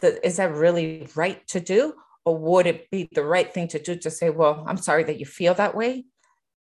The, 0.00 0.24
is 0.26 0.36
that 0.36 0.52
really 0.52 1.08
right 1.14 1.46
to 1.48 1.60
do? 1.60 1.94
Or 2.24 2.36
would 2.36 2.66
it 2.66 2.90
be 2.90 3.08
the 3.12 3.24
right 3.24 3.52
thing 3.52 3.68
to 3.68 3.78
do 3.78 3.96
to 3.96 4.10
say, 4.10 4.30
well, 4.30 4.64
I'm 4.66 4.76
sorry 4.76 5.04
that 5.04 5.18
you 5.18 5.26
feel 5.26 5.54
that 5.54 5.76
way? 5.76 6.06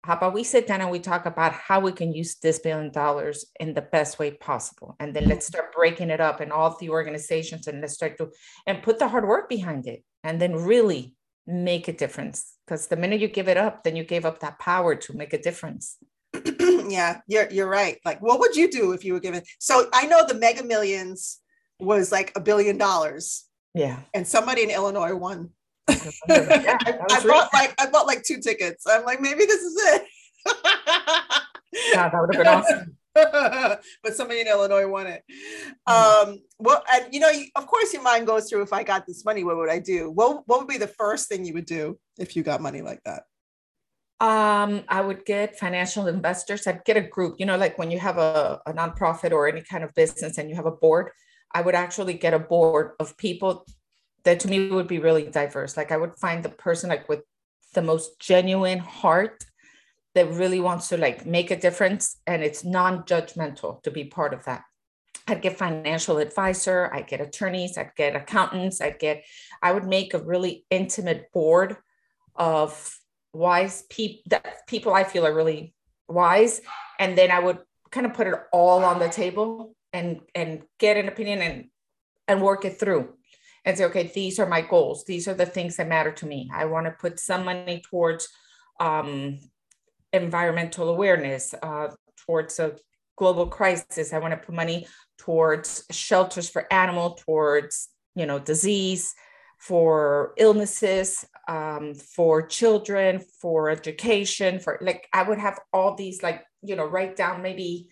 How 0.05 0.13
about 0.13 0.35
we 0.35 0.43
sit 0.43 0.67
down 0.67 0.81
and 0.81 0.91
we 0.91 0.99
talk 0.99 1.25
about 1.25 1.53
how 1.53 1.79
we 1.79 1.91
can 1.91 2.13
use 2.13 2.35
this 2.35 2.59
billion 2.59 2.91
dollars 2.91 3.45
in 3.59 3.73
the 3.73 3.81
best 3.81 4.19
way 4.19 4.29
possible? 4.29 4.95
And 4.99 5.15
then 5.15 5.27
let's 5.27 5.47
start 5.47 5.73
breaking 5.73 6.11
it 6.11 6.21
up 6.21 6.41
in 6.41 6.51
all 6.51 6.77
the 6.79 6.89
organizations 6.89 7.65
and 7.65 7.81
let's 7.81 7.95
start 7.95 8.15
to 8.19 8.29
and 8.67 8.83
put 8.83 8.99
the 8.99 9.07
hard 9.07 9.27
work 9.27 9.49
behind 9.49 9.87
it 9.87 10.03
and 10.23 10.39
then 10.39 10.53
really 10.53 11.15
make 11.47 11.87
a 11.87 11.91
difference. 11.91 12.53
Because 12.67 12.85
the 12.85 12.95
minute 12.95 13.19
you 13.19 13.27
give 13.27 13.47
it 13.47 13.57
up, 13.57 13.83
then 13.83 13.95
you 13.95 14.03
gave 14.03 14.25
up 14.25 14.41
that 14.41 14.59
power 14.59 14.93
to 14.95 15.13
make 15.13 15.33
a 15.33 15.41
difference. 15.41 15.97
yeah, 16.87 17.21
you're 17.27 17.49
you're 17.49 17.69
right. 17.69 17.97
Like, 18.05 18.21
what 18.21 18.39
would 18.39 18.55
you 18.55 18.69
do 18.69 18.91
if 18.91 19.03
you 19.03 19.13
were 19.13 19.19
given? 19.19 19.41
So 19.57 19.89
I 19.91 20.05
know 20.05 20.23
the 20.27 20.35
Mega 20.35 20.63
Millions 20.63 21.39
was 21.79 22.11
like 22.11 22.31
a 22.35 22.39
billion 22.39 22.77
dollars. 22.77 23.45
Yeah. 23.73 24.01
And 24.13 24.27
somebody 24.27 24.61
in 24.61 24.69
Illinois 24.69 25.15
won. 25.15 25.49
Yeah, 25.87 26.77
I, 26.81 26.97
I 27.11 27.23
bought 27.25 27.53
like 27.53 27.73
I 27.79 27.89
bought 27.91 28.07
like 28.07 28.23
two 28.23 28.39
tickets. 28.39 28.85
I'm 28.87 29.05
like, 29.05 29.21
maybe 29.21 29.45
this 29.45 29.61
is 29.61 29.75
it. 29.77 30.03
yeah, 31.93 32.09
that 32.09 32.13
would 32.13 32.35
have 32.35 32.43
been 32.43 32.53
awesome. 32.53 32.97
but 34.03 34.13
somebody 34.13 34.41
in 34.41 34.47
Illinois 34.47 34.87
won 34.87 35.07
it. 35.07 35.23
Mm-hmm. 35.87 36.29
Um, 36.29 36.39
well, 36.59 36.83
and 36.93 37.13
you 37.13 37.21
know, 37.21 37.31
of 37.55 37.65
course, 37.65 37.93
your 37.93 38.01
mind 38.01 38.27
goes 38.27 38.49
through: 38.49 38.61
if 38.61 38.73
I 38.73 38.83
got 38.83 39.07
this 39.07 39.23
money, 39.23 39.43
what 39.43 39.55
would 39.57 39.69
I 39.69 39.79
do? 39.79 40.11
What 40.11 40.43
What 40.47 40.59
would 40.59 40.67
be 40.67 40.77
the 40.77 40.87
first 40.87 41.29
thing 41.29 41.45
you 41.45 41.53
would 41.53 41.65
do 41.65 41.97
if 42.19 42.35
you 42.35 42.43
got 42.43 42.61
money 42.61 42.81
like 42.81 43.01
that? 43.05 43.23
Um, 44.19 44.83
I 44.89 45.01
would 45.01 45.25
get 45.25 45.57
financial 45.57 46.07
investors. 46.07 46.67
I'd 46.67 46.83
get 46.83 46.97
a 46.97 47.01
group. 47.01 47.35
You 47.39 47.45
know, 47.45 47.57
like 47.57 47.77
when 47.77 47.89
you 47.89 47.99
have 47.99 48.17
a, 48.17 48.59
a 48.65 48.73
nonprofit 48.73 49.31
or 49.31 49.47
any 49.47 49.61
kind 49.61 49.83
of 49.83 49.93
business, 49.93 50.37
and 50.37 50.49
you 50.49 50.55
have 50.55 50.65
a 50.65 50.71
board. 50.71 51.11
I 51.53 51.61
would 51.61 51.75
actually 51.75 52.15
get 52.15 52.33
a 52.33 52.39
board 52.39 52.91
of 52.99 53.15
people 53.15 53.65
that 54.25 54.39
to 54.41 54.47
me 54.47 54.69
would 54.69 54.87
be 54.87 54.99
really 54.99 55.23
diverse. 55.23 55.77
Like 55.77 55.91
I 55.91 55.97
would 55.97 56.15
find 56.15 56.43
the 56.43 56.49
person 56.49 56.89
like 56.89 57.07
with 57.07 57.21
the 57.73 57.81
most 57.81 58.19
genuine 58.19 58.79
heart 58.79 59.45
that 60.15 60.31
really 60.31 60.59
wants 60.59 60.89
to 60.89 60.97
like 60.97 61.25
make 61.25 61.51
a 61.51 61.59
difference 61.59 62.19
and 62.25 62.43
it's 62.43 62.63
non-judgmental 62.63 63.83
to 63.83 63.91
be 63.91 64.05
part 64.05 64.33
of 64.33 64.43
that. 64.45 64.63
I'd 65.27 65.41
get 65.41 65.57
financial 65.57 66.17
advisor, 66.17 66.89
I'd 66.93 67.07
get 67.07 67.21
attorneys, 67.21 67.77
I'd 67.77 67.95
get 67.95 68.15
accountants, 68.15 68.79
I'd 68.81 68.99
get, 68.99 69.23
I 69.61 69.71
would 69.71 69.85
make 69.85 70.13
a 70.13 70.19
really 70.19 70.65
intimate 70.69 71.31
board 71.31 71.77
of 72.35 72.99
wise 73.33 73.83
people 73.89 74.21
that 74.29 74.67
people 74.67 74.93
I 74.93 75.03
feel 75.03 75.25
are 75.25 75.33
really 75.33 75.73
wise. 76.07 76.61
And 76.99 77.17
then 77.17 77.31
I 77.31 77.39
would 77.39 77.59
kind 77.91 78.05
of 78.05 78.13
put 78.13 78.27
it 78.27 78.35
all 78.51 78.83
on 78.83 78.99
the 78.99 79.09
table 79.09 79.75
and 79.93 80.19
and 80.33 80.63
get 80.79 80.97
an 80.97 81.07
opinion 81.07 81.41
and 81.41 81.65
and 82.27 82.41
work 82.41 82.65
it 82.65 82.79
through 82.79 83.13
and 83.65 83.77
say 83.77 83.85
okay 83.85 84.11
these 84.13 84.39
are 84.39 84.45
my 84.45 84.61
goals. 84.61 85.05
These 85.05 85.27
are 85.27 85.33
the 85.33 85.45
things 85.45 85.77
that 85.77 85.87
matter 85.87 86.11
to 86.13 86.25
me. 86.25 86.49
I 86.53 86.65
want 86.65 86.85
to 86.85 86.91
put 86.91 87.19
some 87.19 87.45
money 87.45 87.81
towards 87.89 88.29
um, 88.79 89.39
environmental 90.13 90.89
awareness 90.89 91.53
uh, 91.61 91.87
towards 92.25 92.59
a 92.59 92.77
global 93.17 93.47
crisis. 93.47 94.13
I 94.13 94.19
want 94.19 94.33
to 94.33 94.45
put 94.45 94.55
money 94.55 94.87
towards 95.17 95.85
shelters 95.91 96.49
for 96.49 96.71
animal 96.71 97.11
towards 97.11 97.89
you 98.15 98.25
know 98.25 98.39
disease 98.39 99.13
for 99.57 100.33
illnesses 100.37 101.25
um, 101.47 101.93
for 101.93 102.45
children 102.45 103.23
for 103.41 103.69
education 103.69 104.59
for 104.59 104.77
like 104.81 105.07
i 105.13 105.23
would 105.23 105.39
have 105.39 105.59
all 105.71 105.95
these 105.95 106.21
like 106.21 106.43
you 106.61 106.75
know 106.75 106.85
write 106.85 107.15
down 107.15 107.41
maybe 107.41 107.87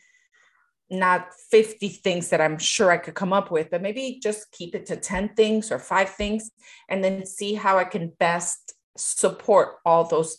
not 0.94 1.34
50 1.52 1.90
things 1.90 2.30
that 2.30 2.42
I'm 2.42 2.58
sure 2.58 2.92
I 2.92 2.98
could 2.98 3.16
come 3.16 3.34
up 3.34 3.52
with, 3.52 3.70
but 3.70 3.82
maybe 3.82 4.20
just 4.22 4.52
keep 4.52 4.76
it 4.76 4.86
to 4.88 4.96
10 4.96 5.36
things 5.36 5.72
or 5.72 5.80
five 5.80 6.10
things 6.10 6.52
and 6.90 7.04
then 7.04 7.26
see 7.26 7.54
how 7.54 7.78
I 7.78 7.84
can 7.84 8.14
best 8.20 8.74
support 8.96 9.76
all 9.86 10.06
those 10.06 10.38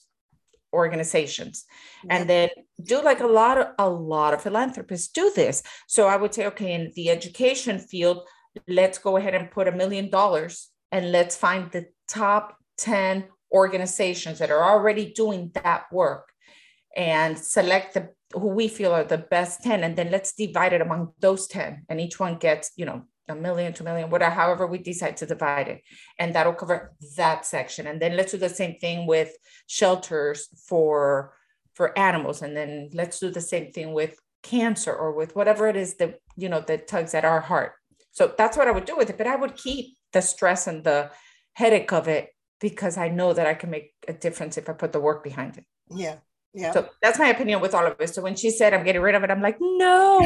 organizations 0.72 1.64
yeah. 2.04 2.16
and 2.16 2.28
then 2.28 2.48
do 2.82 3.00
like 3.02 3.20
a 3.20 3.26
lot 3.26 3.56
of 3.58 3.68
a 3.78 3.88
lot 3.88 4.34
of 4.34 4.42
philanthropists 4.42 5.08
do 5.08 5.30
this 5.36 5.62
so 5.86 6.08
i 6.08 6.16
would 6.16 6.34
say 6.34 6.46
okay 6.46 6.72
in 6.72 6.90
the 6.96 7.10
education 7.10 7.78
field 7.78 8.26
let's 8.66 8.98
go 8.98 9.16
ahead 9.16 9.34
and 9.34 9.52
put 9.52 9.68
a 9.68 9.72
million 9.72 10.10
dollars 10.10 10.70
and 10.90 11.12
let's 11.12 11.36
find 11.36 11.70
the 11.70 11.86
top 12.08 12.56
10 12.78 13.24
organizations 13.52 14.40
that 14.40 14.50
are 14.50 14.64
already 14.64 15.12
doing 15.12 15.50
that 15.54 15.84
work 15.92 16.28
and 16.96 17.38
select 17.38 17.94
the 17.94 18.10
who 18.34 18.48
we 18.48 18.68
feel 18.68 18.92
are 18.92 19.04
the 19.04 19.18
best 19.18 19.62
10 19.62 19.84
and 19.84 19.96
then 19.96 20.10
let's 20.10 20.34
divide 20.34 20.72
it 20.72 20.80
among 20.80 21.12
those 21.20 21.46
10 21.46 21.86
and 21.88 22.00
each 22.00 22.18
one 22.18 22.36
gets 22.36 22.72
you 22.76 22.84
know 22.84 23.02
a 23.28 23.34
million 23.34 23.72
two 23.72 23.84
million 23.84 24.10
whatever 24.10 24.34
however 24.34 24.66
we 24.66 24.78
decide 24.78 25.16
to 25.16 25.26
divide 25.26 25.68
it 25.68 25.82
and 26.18 26.34
that'll 26.34 26.52
cover 26.52 26.94
that 27.16 27.46
section. 27.46 27.86
And 27.86 28.00
then 28.00 28.16
let's 28.16 28.32
do 28.32 28.38
the 28.38 28.48
same 28.48 28.76
thing 28.78 29.06
with 29.06 29.34
shelters 29.66 30.48
for 30.68 31.34
for 31.74 31.98
animals 31.98 32.42
and 32.42 32.56
then 32.56 32.90
let's 32.92 33.18
do 33.18 33.30
the 33.30 33.40
same 33.40 33.72
thing 33.72 33.92
with 33.92 34.18
cancer 34.42 34.92
or 34.92 35.12
with 35.12 35.34
whatever 35.34 35.68
it 35.68 35.76
is 35.76 35.94
that 35.96 36.18
you 36.36 36.48
know 36.48 36.60
that 36.60 36.86
tugs 36.86 37.14
at 37.14 37.24
our 37.24 37.40
heart. 37.40 37.72
So 38.12 38.32
that's 38.36 38.56
what 38.56 38.68
i 38.68 38.70
would 38.70 38.84
do 38.84 38.96
with 38.96 39.10
it 39.10 39.18
but 39.18 39.26
i 39.26 39.36
would 39.36 39.56
keep 39.56 39.96
the 40.12 40.22
stress 40.22 40.66
and 40.66 40.84
the 40.84 41.10
headache 41.54 41.92
of 41.92 42.06
it 42.06 42.28
because 42.60 42.96
i 42.96 43.08
know 43.08 43.32
that 43.32 43.46
i 43.46 43.54
can 43.54 43.70
make 43.70 43.92
a 44.06 44.12
difference 44.12 44.56
if 44.56 44.68
i 44.68 44.72
put 44.72 44.92
the 44.92 45.00
work 45.00 45.24
behind 45.24 45.56
it. 45.56 45.64
Yeah 45.90 46.16
yeah. 46.54 46.72
So 46.72 46.88
that's 47.02 47.18
my 47.18 47.28
opinion 47.28 47.60
with 47.60 47.74
all 47.74 47.84
of 47.84 47.96
it. 47.98 48.14
So 48.14 48.22
when 48.22 48.36
she 48.36 48.50
said 48.50 48.72
I'm 48.72 48.84
getting 48.84 49.02
rid 49.02 49.16
of 49.16 49.24
it, 49.24 49.30
I'm 49.30 49.42
like, 49.42 49.56
no, 49.60 50.20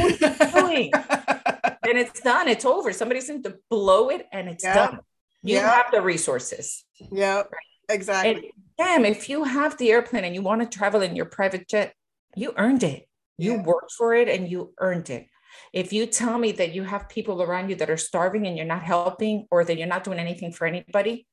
doing? 0.53 0.91
and 0.93 1.97
it's 1.97 2.21
done. 2.21 2.47
It's 2.47 2.65
over. 2.65 2.93
Somebody's 2.93 3.27
going 3.27 3.43
to 3.43 3.57
blow 3.69 4.09
it 4.09 4.27
and 4.31 4.47
it's 4.47 4.63
yeah. 4.63 4.73
done. 4.73 4.99
You 5.41 5.55
yeah. 5.55 5.75
have 5.75 5.91
the 5.91 6.01
resources. 6.01 6.85
Yeah. 7.11 7.37
Right? 7.37 7.47
Exactly. 7.89 8.31
And 8.31 8.43
damn, 8.77 9.05
if 9.05 9.27
you 9.27 9.43
have 9.43 9.77
the 9.77 9.91
airplane 9.91 10.23
and 10.23 10.35
you 10.35 10.43
want 10.43 10.61
to 10.61 10.77
travel 10.77 11.01
in 11.01 11.15
your 11.15 11.25
private 11.25 11.67
jet, 11.67 11.93
you 12.35 12.53
earned 12.57 12.83
it. 12.83 13.07
You 13.37 13.53
yeah. 13.53 13.63
worked 13.63 13.93
for 13.93 14.13
it 14.13 14.29
and 14.29 14.49
you 14.49 14.73
earned 14.79 15.09
it. 15.09 15.27
If 15.73 15.91
you 15.91 16.05
tell 16.05 16.37
me 16.37 16.51
that 16.53 16.75
you 16.75 16.83
have 16.83 17.09
people 17.09 17.41
around 17.41 17.69
you 17.69 17.75
that 17.77 17.89
are 17.89 17.97
starving 17.97 18.45
and 18.45 18.55
you're 18.55 18.67
not 18.67 18.83
helping 18.83 19.47
or 19.49 19.65
that 19.65 19.77
you're 19.77 19.87
not 19.87 20.03
doing 20.03 20.19
anything 20.19 20.51
for 20.51 20.67
anybody, 20.67 21.25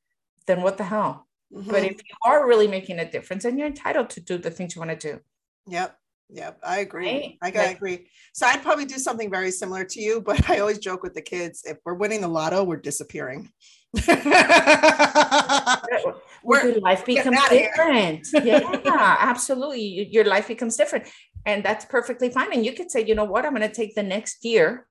then 0.46 0.62
what 0.62 0.78
the 0.78 0.84
hell? 0.84 1.26
Mm-hmm. 1.56 1.70
But 1.70 1.84
if 1.84 1.96
you 1.96 2.14
are 2.24 2.46
really 2.46 2.68
making 2.68 2.98
a 2.98 3.10
difference, 3.10 3.44
and 3.44 3.58
you're 3.58 3.66
entitled 3.66 4.10
to 4.10 4.20
do 4.20 4.36
the 4.36 4.50
things 4.50 4.74
you 4.74 4.80
want 4.80 4.98
to 4.98 5.12
do. 5.12 5.20
Yep. 5.68 5.98
Yep, 6.28 6.58
I 6.66 6.78
agree. 6.80 7.38
Right? 7.40 7.56
I, 7.56 7.60
I 7.60 7.64
agree. 7.66 8.08
So 8.32 8.46
I'd 8.46 8.62
probably 8.62 8.84
do 8.84 8.98
something 8.98 9.30
very 9.30 9.52
similar 9.52 9.84
to 9.84 10.00
you, 10.00 10.20
but 10.20 10.50
I 10.50 10.58
always 10.58 10.78
joke 10.78 11.02
with 11.02 11.14
the 11.14 11.22
kids: 11.22 11.62
if 11.64 11.78
we're 11.84 11.94
winning 11.94 12.20
the 12.20 12.28
lotto, 12.28 12.64
we're 12.64 12.76
disappearing. 12.76 13.48
Where 16.42 16.68
your 16.68 16.80
life 16.80 17.06
becomes 17.06 17.38
different. 17.48 18.26
yeah, 18.44 19.16
absolutely. 19.20 20.08
Your 20.10 20.24
life 20.24 20.48
becomes 20.48 20.76
different, 20.76 21.06
and 21.44 21.64
that's 21.64 21.84
perfectly 21.84 22.28
fine. 22.28 22.52
And 22.52 22.66
you 22.66 22.72
could 22.72 22.90
say, 22.90 23.04
you 23.06 23.14
know 23.14 23.24
what, 23.24 23.46
I'm 23.46 23.54
going 23.54 23.66
to 23.66 23.72
take 23.74 23.94
the 23.94 24.02
next 24.02 24.44
year, 24.44 24.88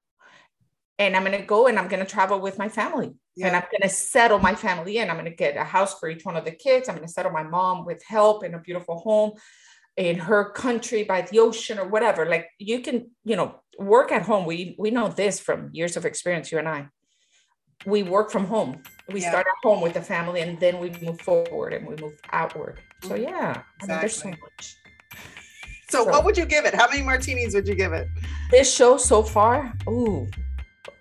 and 0.97 1.17
I'm 1.17 1.25
going 1.25 1.37
to 1.37 1.45
go 1.45 1.67
and 1.67 1.77
I'm 1.77 1.89
going 1.89 2.03
to 2.03 2.09
travel 2.09 2.39
with 2.39 2.57
my 2.57 2.69
family 2.69 3.13
yeah. 3.35 3.47
and 3.47 3.55
I'm 3.55 3.63
going 3.63 3.81
to 3.81 3.89
settle 3.89 4.39
my 4.39 4.55
family 4.55 4.97
in. 4.97 5.09
I'm 5.09 5.17
going 5.17 5.29
to 5.29 5.35
get 5.35 5.57
a 5.57 5.63
house 5.63 5.99
for 5.99 6.09
each 6.09 6.25
one 6.25 6.37
of 6.37 6.45
the 6.45 6.51
kids. 6.51 6.87
I'm 6.87 6.95
going 6.95 7.07
to 7.07 7.13
settle 7.13 7.31
my 7.31 7.43
mom 7.43 7.85
with 7.85 8.03
help 8.03 8.43
in 8.43 8.53
a 8.53 8.59
beautiful 8.59 8.99
home 8.99 9.33
in 9.97 10.17
her 10.17 10.51
country 10.51 11.03
by 11.03 11.21
the 11.21 11.39
ocean 11.39 11.79
or 11.79 11.87
whatever. 11.87 12.25
Like 12.25 12.49
you 12.59 12.81
can, 12.81 13.11
you 13.23 13.35
know, 13.35 13.61
work 13.79 14.11
at 14.11 14.23
home. 14.23 14.45
We 14.45 14.75
we 14.77 14.91
know 14.91 15.07
this 15.07 15.39
from 15.39 15.69
years 15.73 15.97
of 15.97 16.05
experience, 16.05 16.51
you 16.51 16.59
and 16.59 16.67
I. 16.67 16.87
we 17.85 18.03
work 18.03 18.31
from 18.31 18.45
home. 18.45 18.81
We 19.11 19.21
yeah. 19.21 19.29
start 19.29 19.47
at 19.47 19.67
home 19.67 19.81
with 19.81 19.93
the 19.93 20.01
family 20.01 20.41
and 20.41 20.59
then 20.59 20.79
we 20.79 20.89
move 21.01 21.19
forward 21.21 21.73
and 21.73 21.87
we 21.87 21.95
move 21.97 22.19
outward. 22.31 22.81
So 23.03 23.09
mm-hmm. 23.09 23.23
yeah, 23.23 23.61
exactly. 23.81 23.81
I 23.81 23.87
mean, 23.87 23.99
there's 23.99 24.15
so 24.15 24.29
much. 24.29 24.75
So, 25.89 26.03
so, 26.03 26.09
what 26.09 26.25
would 26.25 26.37
you 26.37 26.45
give 26.45 26.65
it? 26.65 26.73
How 26.73 26.89
many 26.89 27.03
martinis 27.03 27.53
would 27.53 27.67
you 27.67 27.75
give 27.75 27.93
it? 27.93 28.07
This 28.49 28.73
show 28.73 28.97
so 28.97 29.21
far, 29.21 29.73
ooh, 29.87 30.27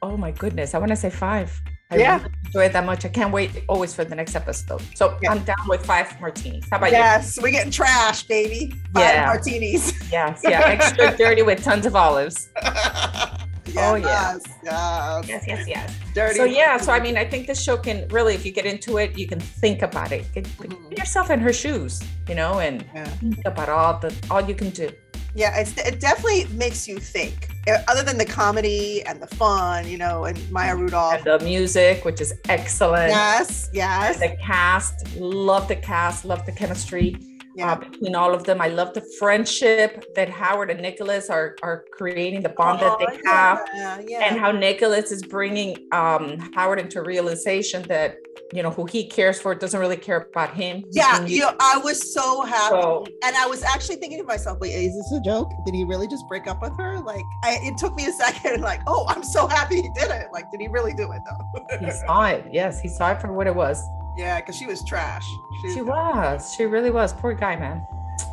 oh 0.02 0.16
my 0.16 0.30
goodness, 0.30 0.74
I 0.74 0.78
want 0.78 0.90
to 0.90 0.96
say 0.96 1.10
five. 1.10 1.58
I 1.90 1.96
yeah. 1.96 2.16
Really 2.16 2.34
enjoy 2.46 2.64
it 2.64 2.72
that 2.72 2.86
much. 2.86 3.04
I 3.04 3.08
can't 3.08 3.32
wait 3.32 3.64
always 3.68 3.94
for 3.94 4.04
the 4.04 4.14
next 4.14 4.34
episode. 4.34 4.82
So 4.94 5.18
yeah. 5.22 5.32
I'm 5.32 5.44
down 5.44 5.56
with 5.68 5.84
five 5.84 6.18
martinis. 6.20 6.64
How 6.70 6.78
about 6.78 6.92
yes, 6.92 7.36
you? 7.36 7.40
Yes, 7.40 7.42
we're 7.42 7.50
getting 7.50 7.70
trash, 7.70 8.22
baby. 8.22 8.72
Five 8.94 9.04
yeah. 9.04 9.26
martinis. 9.26 9.92
Yes, 10.12 10.42
yeah, 10.44 10.60
extra 10.60 11.16
dirty 11.18 11.42
with 11.42 11.64
tons 11.64 11.86
of 11.86 11.96
olives. 11.96 12.50
Yes, 12.62 13.44
oh 13.78 13.96
yeah. 13.96 14.38
Yes. 14.62 15.28
Yes, 15.28 15.44
yes, 15.46 15.68
yes. 15.68 15.98
Dirty. 16.14 16.36
So 16.36 16.44
yeah, 16.44 16.76
so 16.76 16.92
I 16.92 17.00
mean, 17.00 17.16
I 17.16 17.24
think 17.24 17.48
this 17.48 17.60
show 17.60 17.76
can 17.76 18.06
really, 18.08 18.34
if 18.34 18.46
you 18.46 18.52
get 18.52 18.64
into 18.64 18.98
it, 18.98 19.18
you 19.18 19.26
can 19.26 19.40
think 19.40 19.82
about 19.82 20.12
it. 20.12 20.32
Get, 20.32 20.44
mm-hmm. 20.44 20.88
Put 20.88 20.98
yourself 20.98 21.30
in 21.30 21.40
her 21.40 21.52
shoes, 21.52 22.00
you 22.28 22.36
know, 22.36 22.60
and 22.60 22.84
yeah. 22.94 23.04
think 23.04 23.44
about 23.44 23.68
all 23.68 23.98
the 23.98 24.14
all 24.30 24.40
you 24.40 24.54
can 24.54 24.70
do. 24.70 24.90
Yeah, 25.34 25.58
it's, 25.58 25.76
it 25.76 26.00
definitely 26.00 26.46
makes 26.56 26.86
you 26.86 26.98
think. 26.98 27.48
Uh, 27.66 27.78
other 27.88 28.02
than 28.02 28.18
the 28.18 28.24
comedy 28.24 29.02
and 29.02 29.20
the 29.20 29.26
fun, 29.26 29.88
you 29.88 29.98
know, 29.98 30.24
and 30.24 30.38
Maya 30.52 30.76
Rudolph. 30.76 31.14
And 31.14 31.24
the 31.24 31.44
music, 31.44 32.04
which 32.04 32.20
is 32.20 32.34
excellent. 32.48 33.10
Yes, 33.10 33.70
yes. 33.72 34.20
And 34.20 34.32
the 34.32 34.36
cast, 34.36 35.16
love 35.16 35.66
the 35.66 35.76
cast, 35.76 36.24
love 36.24 36.46
the 36.46 36.52
chemistry 36.52 37.16
yeah. 37.54 37.72
uh, 37.72 37.76
between 37.76 38.14
all 38.14 38.34
of 38.34 38.44
them. 38.44 38.60
I 38.60 38.68
love 38.68 38.94
the 38.94 39.04
friendship 39.18 40.14
that 40.14 40.28
Howard 40.28 40.70
and 40.70 40.80
Nicholas 40.80 41.30
are 41.30 41.56
are 41.62 41.84
creating, 41.92 42.42
the 42.42 42.48
bond 42.50 42.80
oh, 42.82 42.96
that 42.98 42.98
they 42.98 43.18
oh, 43.28 43.32
have, 43.32 43.68
yeah, 43.74 44.00
yeah. 44.06 44.20
and 44.24 44.38
how 44.38 44.50
Nicholas 44.50 45.12
is 45.12 45.22
bringing 45.22 45.76
um, 45.92 46.38
Howard 46.54 46.80
into 46.80 47.02
realization 47.02 47.82
that 47.82 48.16
you 48.52 48.62
know 48.62 48.70
who 48.70 48.84
he 48.84 49.06
cares 49.06 49.40
for 49.40 49.54
doesn't 49.54 49.80
really 49.80 49.96
care 49.96 50.28
about 50.30 50.54
him. 50.54 50.84
Yeah, 50.90 51.24
you 51.24 51.48
I 51.60 51.78
was 51.78 52.12
so 52.12 52.42
happy, 52.42 52.82
so, 52.82 53.06
and 53.24 53.36
I 53.36 53.46
was 53.46 53.62
actually 53.62 53.96
thinking 53.96 54.18
to 54.18 54.24
myself, 54.24 54.58
"Wait, 54.60 54.72
is 54.72 54.94
this 54.94 55.12
a 55.12 55.20
joke? 55.20 55.50
Did 55.64 55.74
he 55.74 55.84
really 55.84 56.08
just 56.08 56.26
break 56.28 56.46
up 56.46 56.60
with 56.60 56.76
her?" 56.78 57.00
Like, 57.00 57.24
I, 57.42 57.58
it 57.62 57.78
took 57.78 57.94
me 57.94 58.06
a 58.06 58.12
second, 58.24 58.62
like, 58.62 58.80
"Oh, 58.86 59.06
I'm 59.08 59.22
so 59.22 59.46
happy 59.46 59.76
he 59.76 59.90
did 59.94 60.10
it." 60.10 60.26
Like, 60.32 60.50
did 60.50 60.60
he 60.60 60.68
really 60.68 60.94
do 60.94 61.10
it 61.12 61.20
though? 61.28 61.76
he 61.78 61.90
saw 61.90 62.26
it. 62.26 62.46
Yes, 62.52 62.80
he 62.80 62.88
saw 62.88 63.12
it 63.12 63.20
for 63.20 63.32
what 63.32 63.46
it 63.46 63.54
was. 63.54 63.82
Yeah, 64.16 64.40
because 64.40 64.56
she 64.56 64.66
was 64.66 64.84
trash. 64.84 65.26
She, 65.62 65.74
she 65.74 65.82
was. 65.82 66.54
She 66.56 66.64
really 66.64 66.90
was. 66.90 67.12
Poor 67.12 67.34
guy, 67.34 67.56
man. 67.56 67.84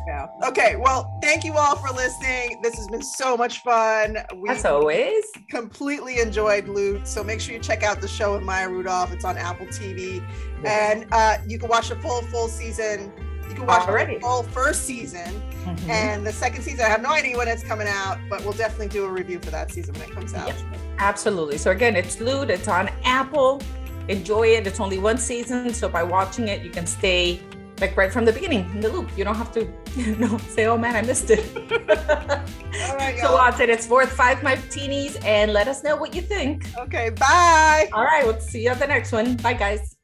Yeah. 0.06 0.26
Okay. 0.44 0.76
Well, 0.76 1.16
thank 1.22 1.44
you 1.44 1.54
all 1.54 1.76
for 1.76 1.92
listening. 1.94 2.60
This 2.62 2.74
has 2.76 2.88
been 2.88 3.02
so 3.02 3.36
much 3.36 3.60
fun. 3.62 4.16
We 4.36 4.48
As 4.48 4.64
always. 4.64 5.24
Completely 5.48 6.20
enjoyed 6.20 6.68
Loot. 6.68 7.06
So 7.06 7.22
make 7.22 7.40
sure 7.40 7.54
you 7.54 7.60
check 7.60 7.82
out 7.82 8.00
the 8.00 8.08
show 8.08 8.34
with 8.34 8.42
Maya 8.42 8.68
Rudolph. 8.68 9.12
It's 9.12 9.24
on 9.24 9.36
Apple 9.36 9.66
TV. 9.66 10.24
And 10.64 11.06
uh, 11.12 11.38
you 11.46 11.58
can 11.58 11.68
watch 11.68 11.88
the 11.88 11.96
full, 11.96 12.22
full 12.22 12.48
season. 12.48 13.12
You 13.48 13.54
can 13.54 13.66
watch 13.66 13.88
Already. 13.88 14.14
the 14.14 14.20
full 14.20 14.42
first 14.44 14.84
season. 14.84 15.42
Mm-hmm. 15.64 15.90
And 15.90 16.26
the 16.26 16.32
second 16.32 16.62
season, 16.62 16.80
I 16.84 16.88
have 16.88 17.02
no 17.02 17.10
idea 17.10 17.36
when 17.36 17.46
it's 17.46 17.62
coming 17.62 17.86
out, 17.88 18.18
but 18.28 18.42
we'll 18.42 18.52
definitely 18.52 18.88
do 18.88 19.04
a 19.04 19.08
review 19.08 19.38
for 19.40 19.50
that 19.50 19.70
season 19.70 19.94
when 19.94 20.08
it 20.08 20.14
comes 20.14 20.34
out. 20.34 20.52
absolutely. 20.98 21.58
So 21.58 21.70
again, 21.70 21.94
it's 21.94 22.20
Loot. 22.20 22.50
It's 22.50 22.66
on 22.66 22.88
Apple 23.04 23.60
enjoy 24.08 24.48
it. 24.48 24.66
It's 24.66 24.80
only 24.80 24.98
one 24.98 25.18
season, 25.18 25.72
so 25.72 25.88
by 25.88 26.02
watching 26.02 26.48
it, 26.48 26.62
you 26.62 26.70
can 26.70 26.86
stay 26.86 27.40
like 27.80 27.96
right 27.96 28.12
from 28.12 28.24
the 28.24 28.32
beginning 28.32 28.70
in 28.74 28.80
the 28.80 28.88
loop. 28.88 29.10
You 29.16 29.24
don't 29.24 29.34
have 29.34 29.52
to, 29.52 29.68
you 29.96 30.16
know, 30.16 30.38
say, 30.38 30.66
"Oh 30.66 30.78
man, 30.78 30.96
I 30.96 31.02
missed 31.02 31.30
it." 31.30 31.44
All 32.88 32.96
right, 32.96 33.18
so 33.18 33.32
watch 33.32 33.60
it. 33.60 33.68
It's 33.68 33.88
worth 33.88 34.12
five 34.12 34.42
martinis, 34.42 35.16
and 35.24 35.52
let 35.52 35.68
us 35.68 35.82
know 35.82 35.96
what 35.96 36.14
you 36.14 36.22
think. 36.22 36.66
Okay, 36.78 37.10
bye. 37.10 37.88
All 37.92 38.04
right, 38.04 38.24
we'll 38.24 38.40
see 38.40 38.64
you 38.64 38.70
at 38.70 38.78
the 38.78 38.86
next 38.86 39.12
one. 39.12 39.36
Bye, 39.36 39.54
guys. 39.54 40.01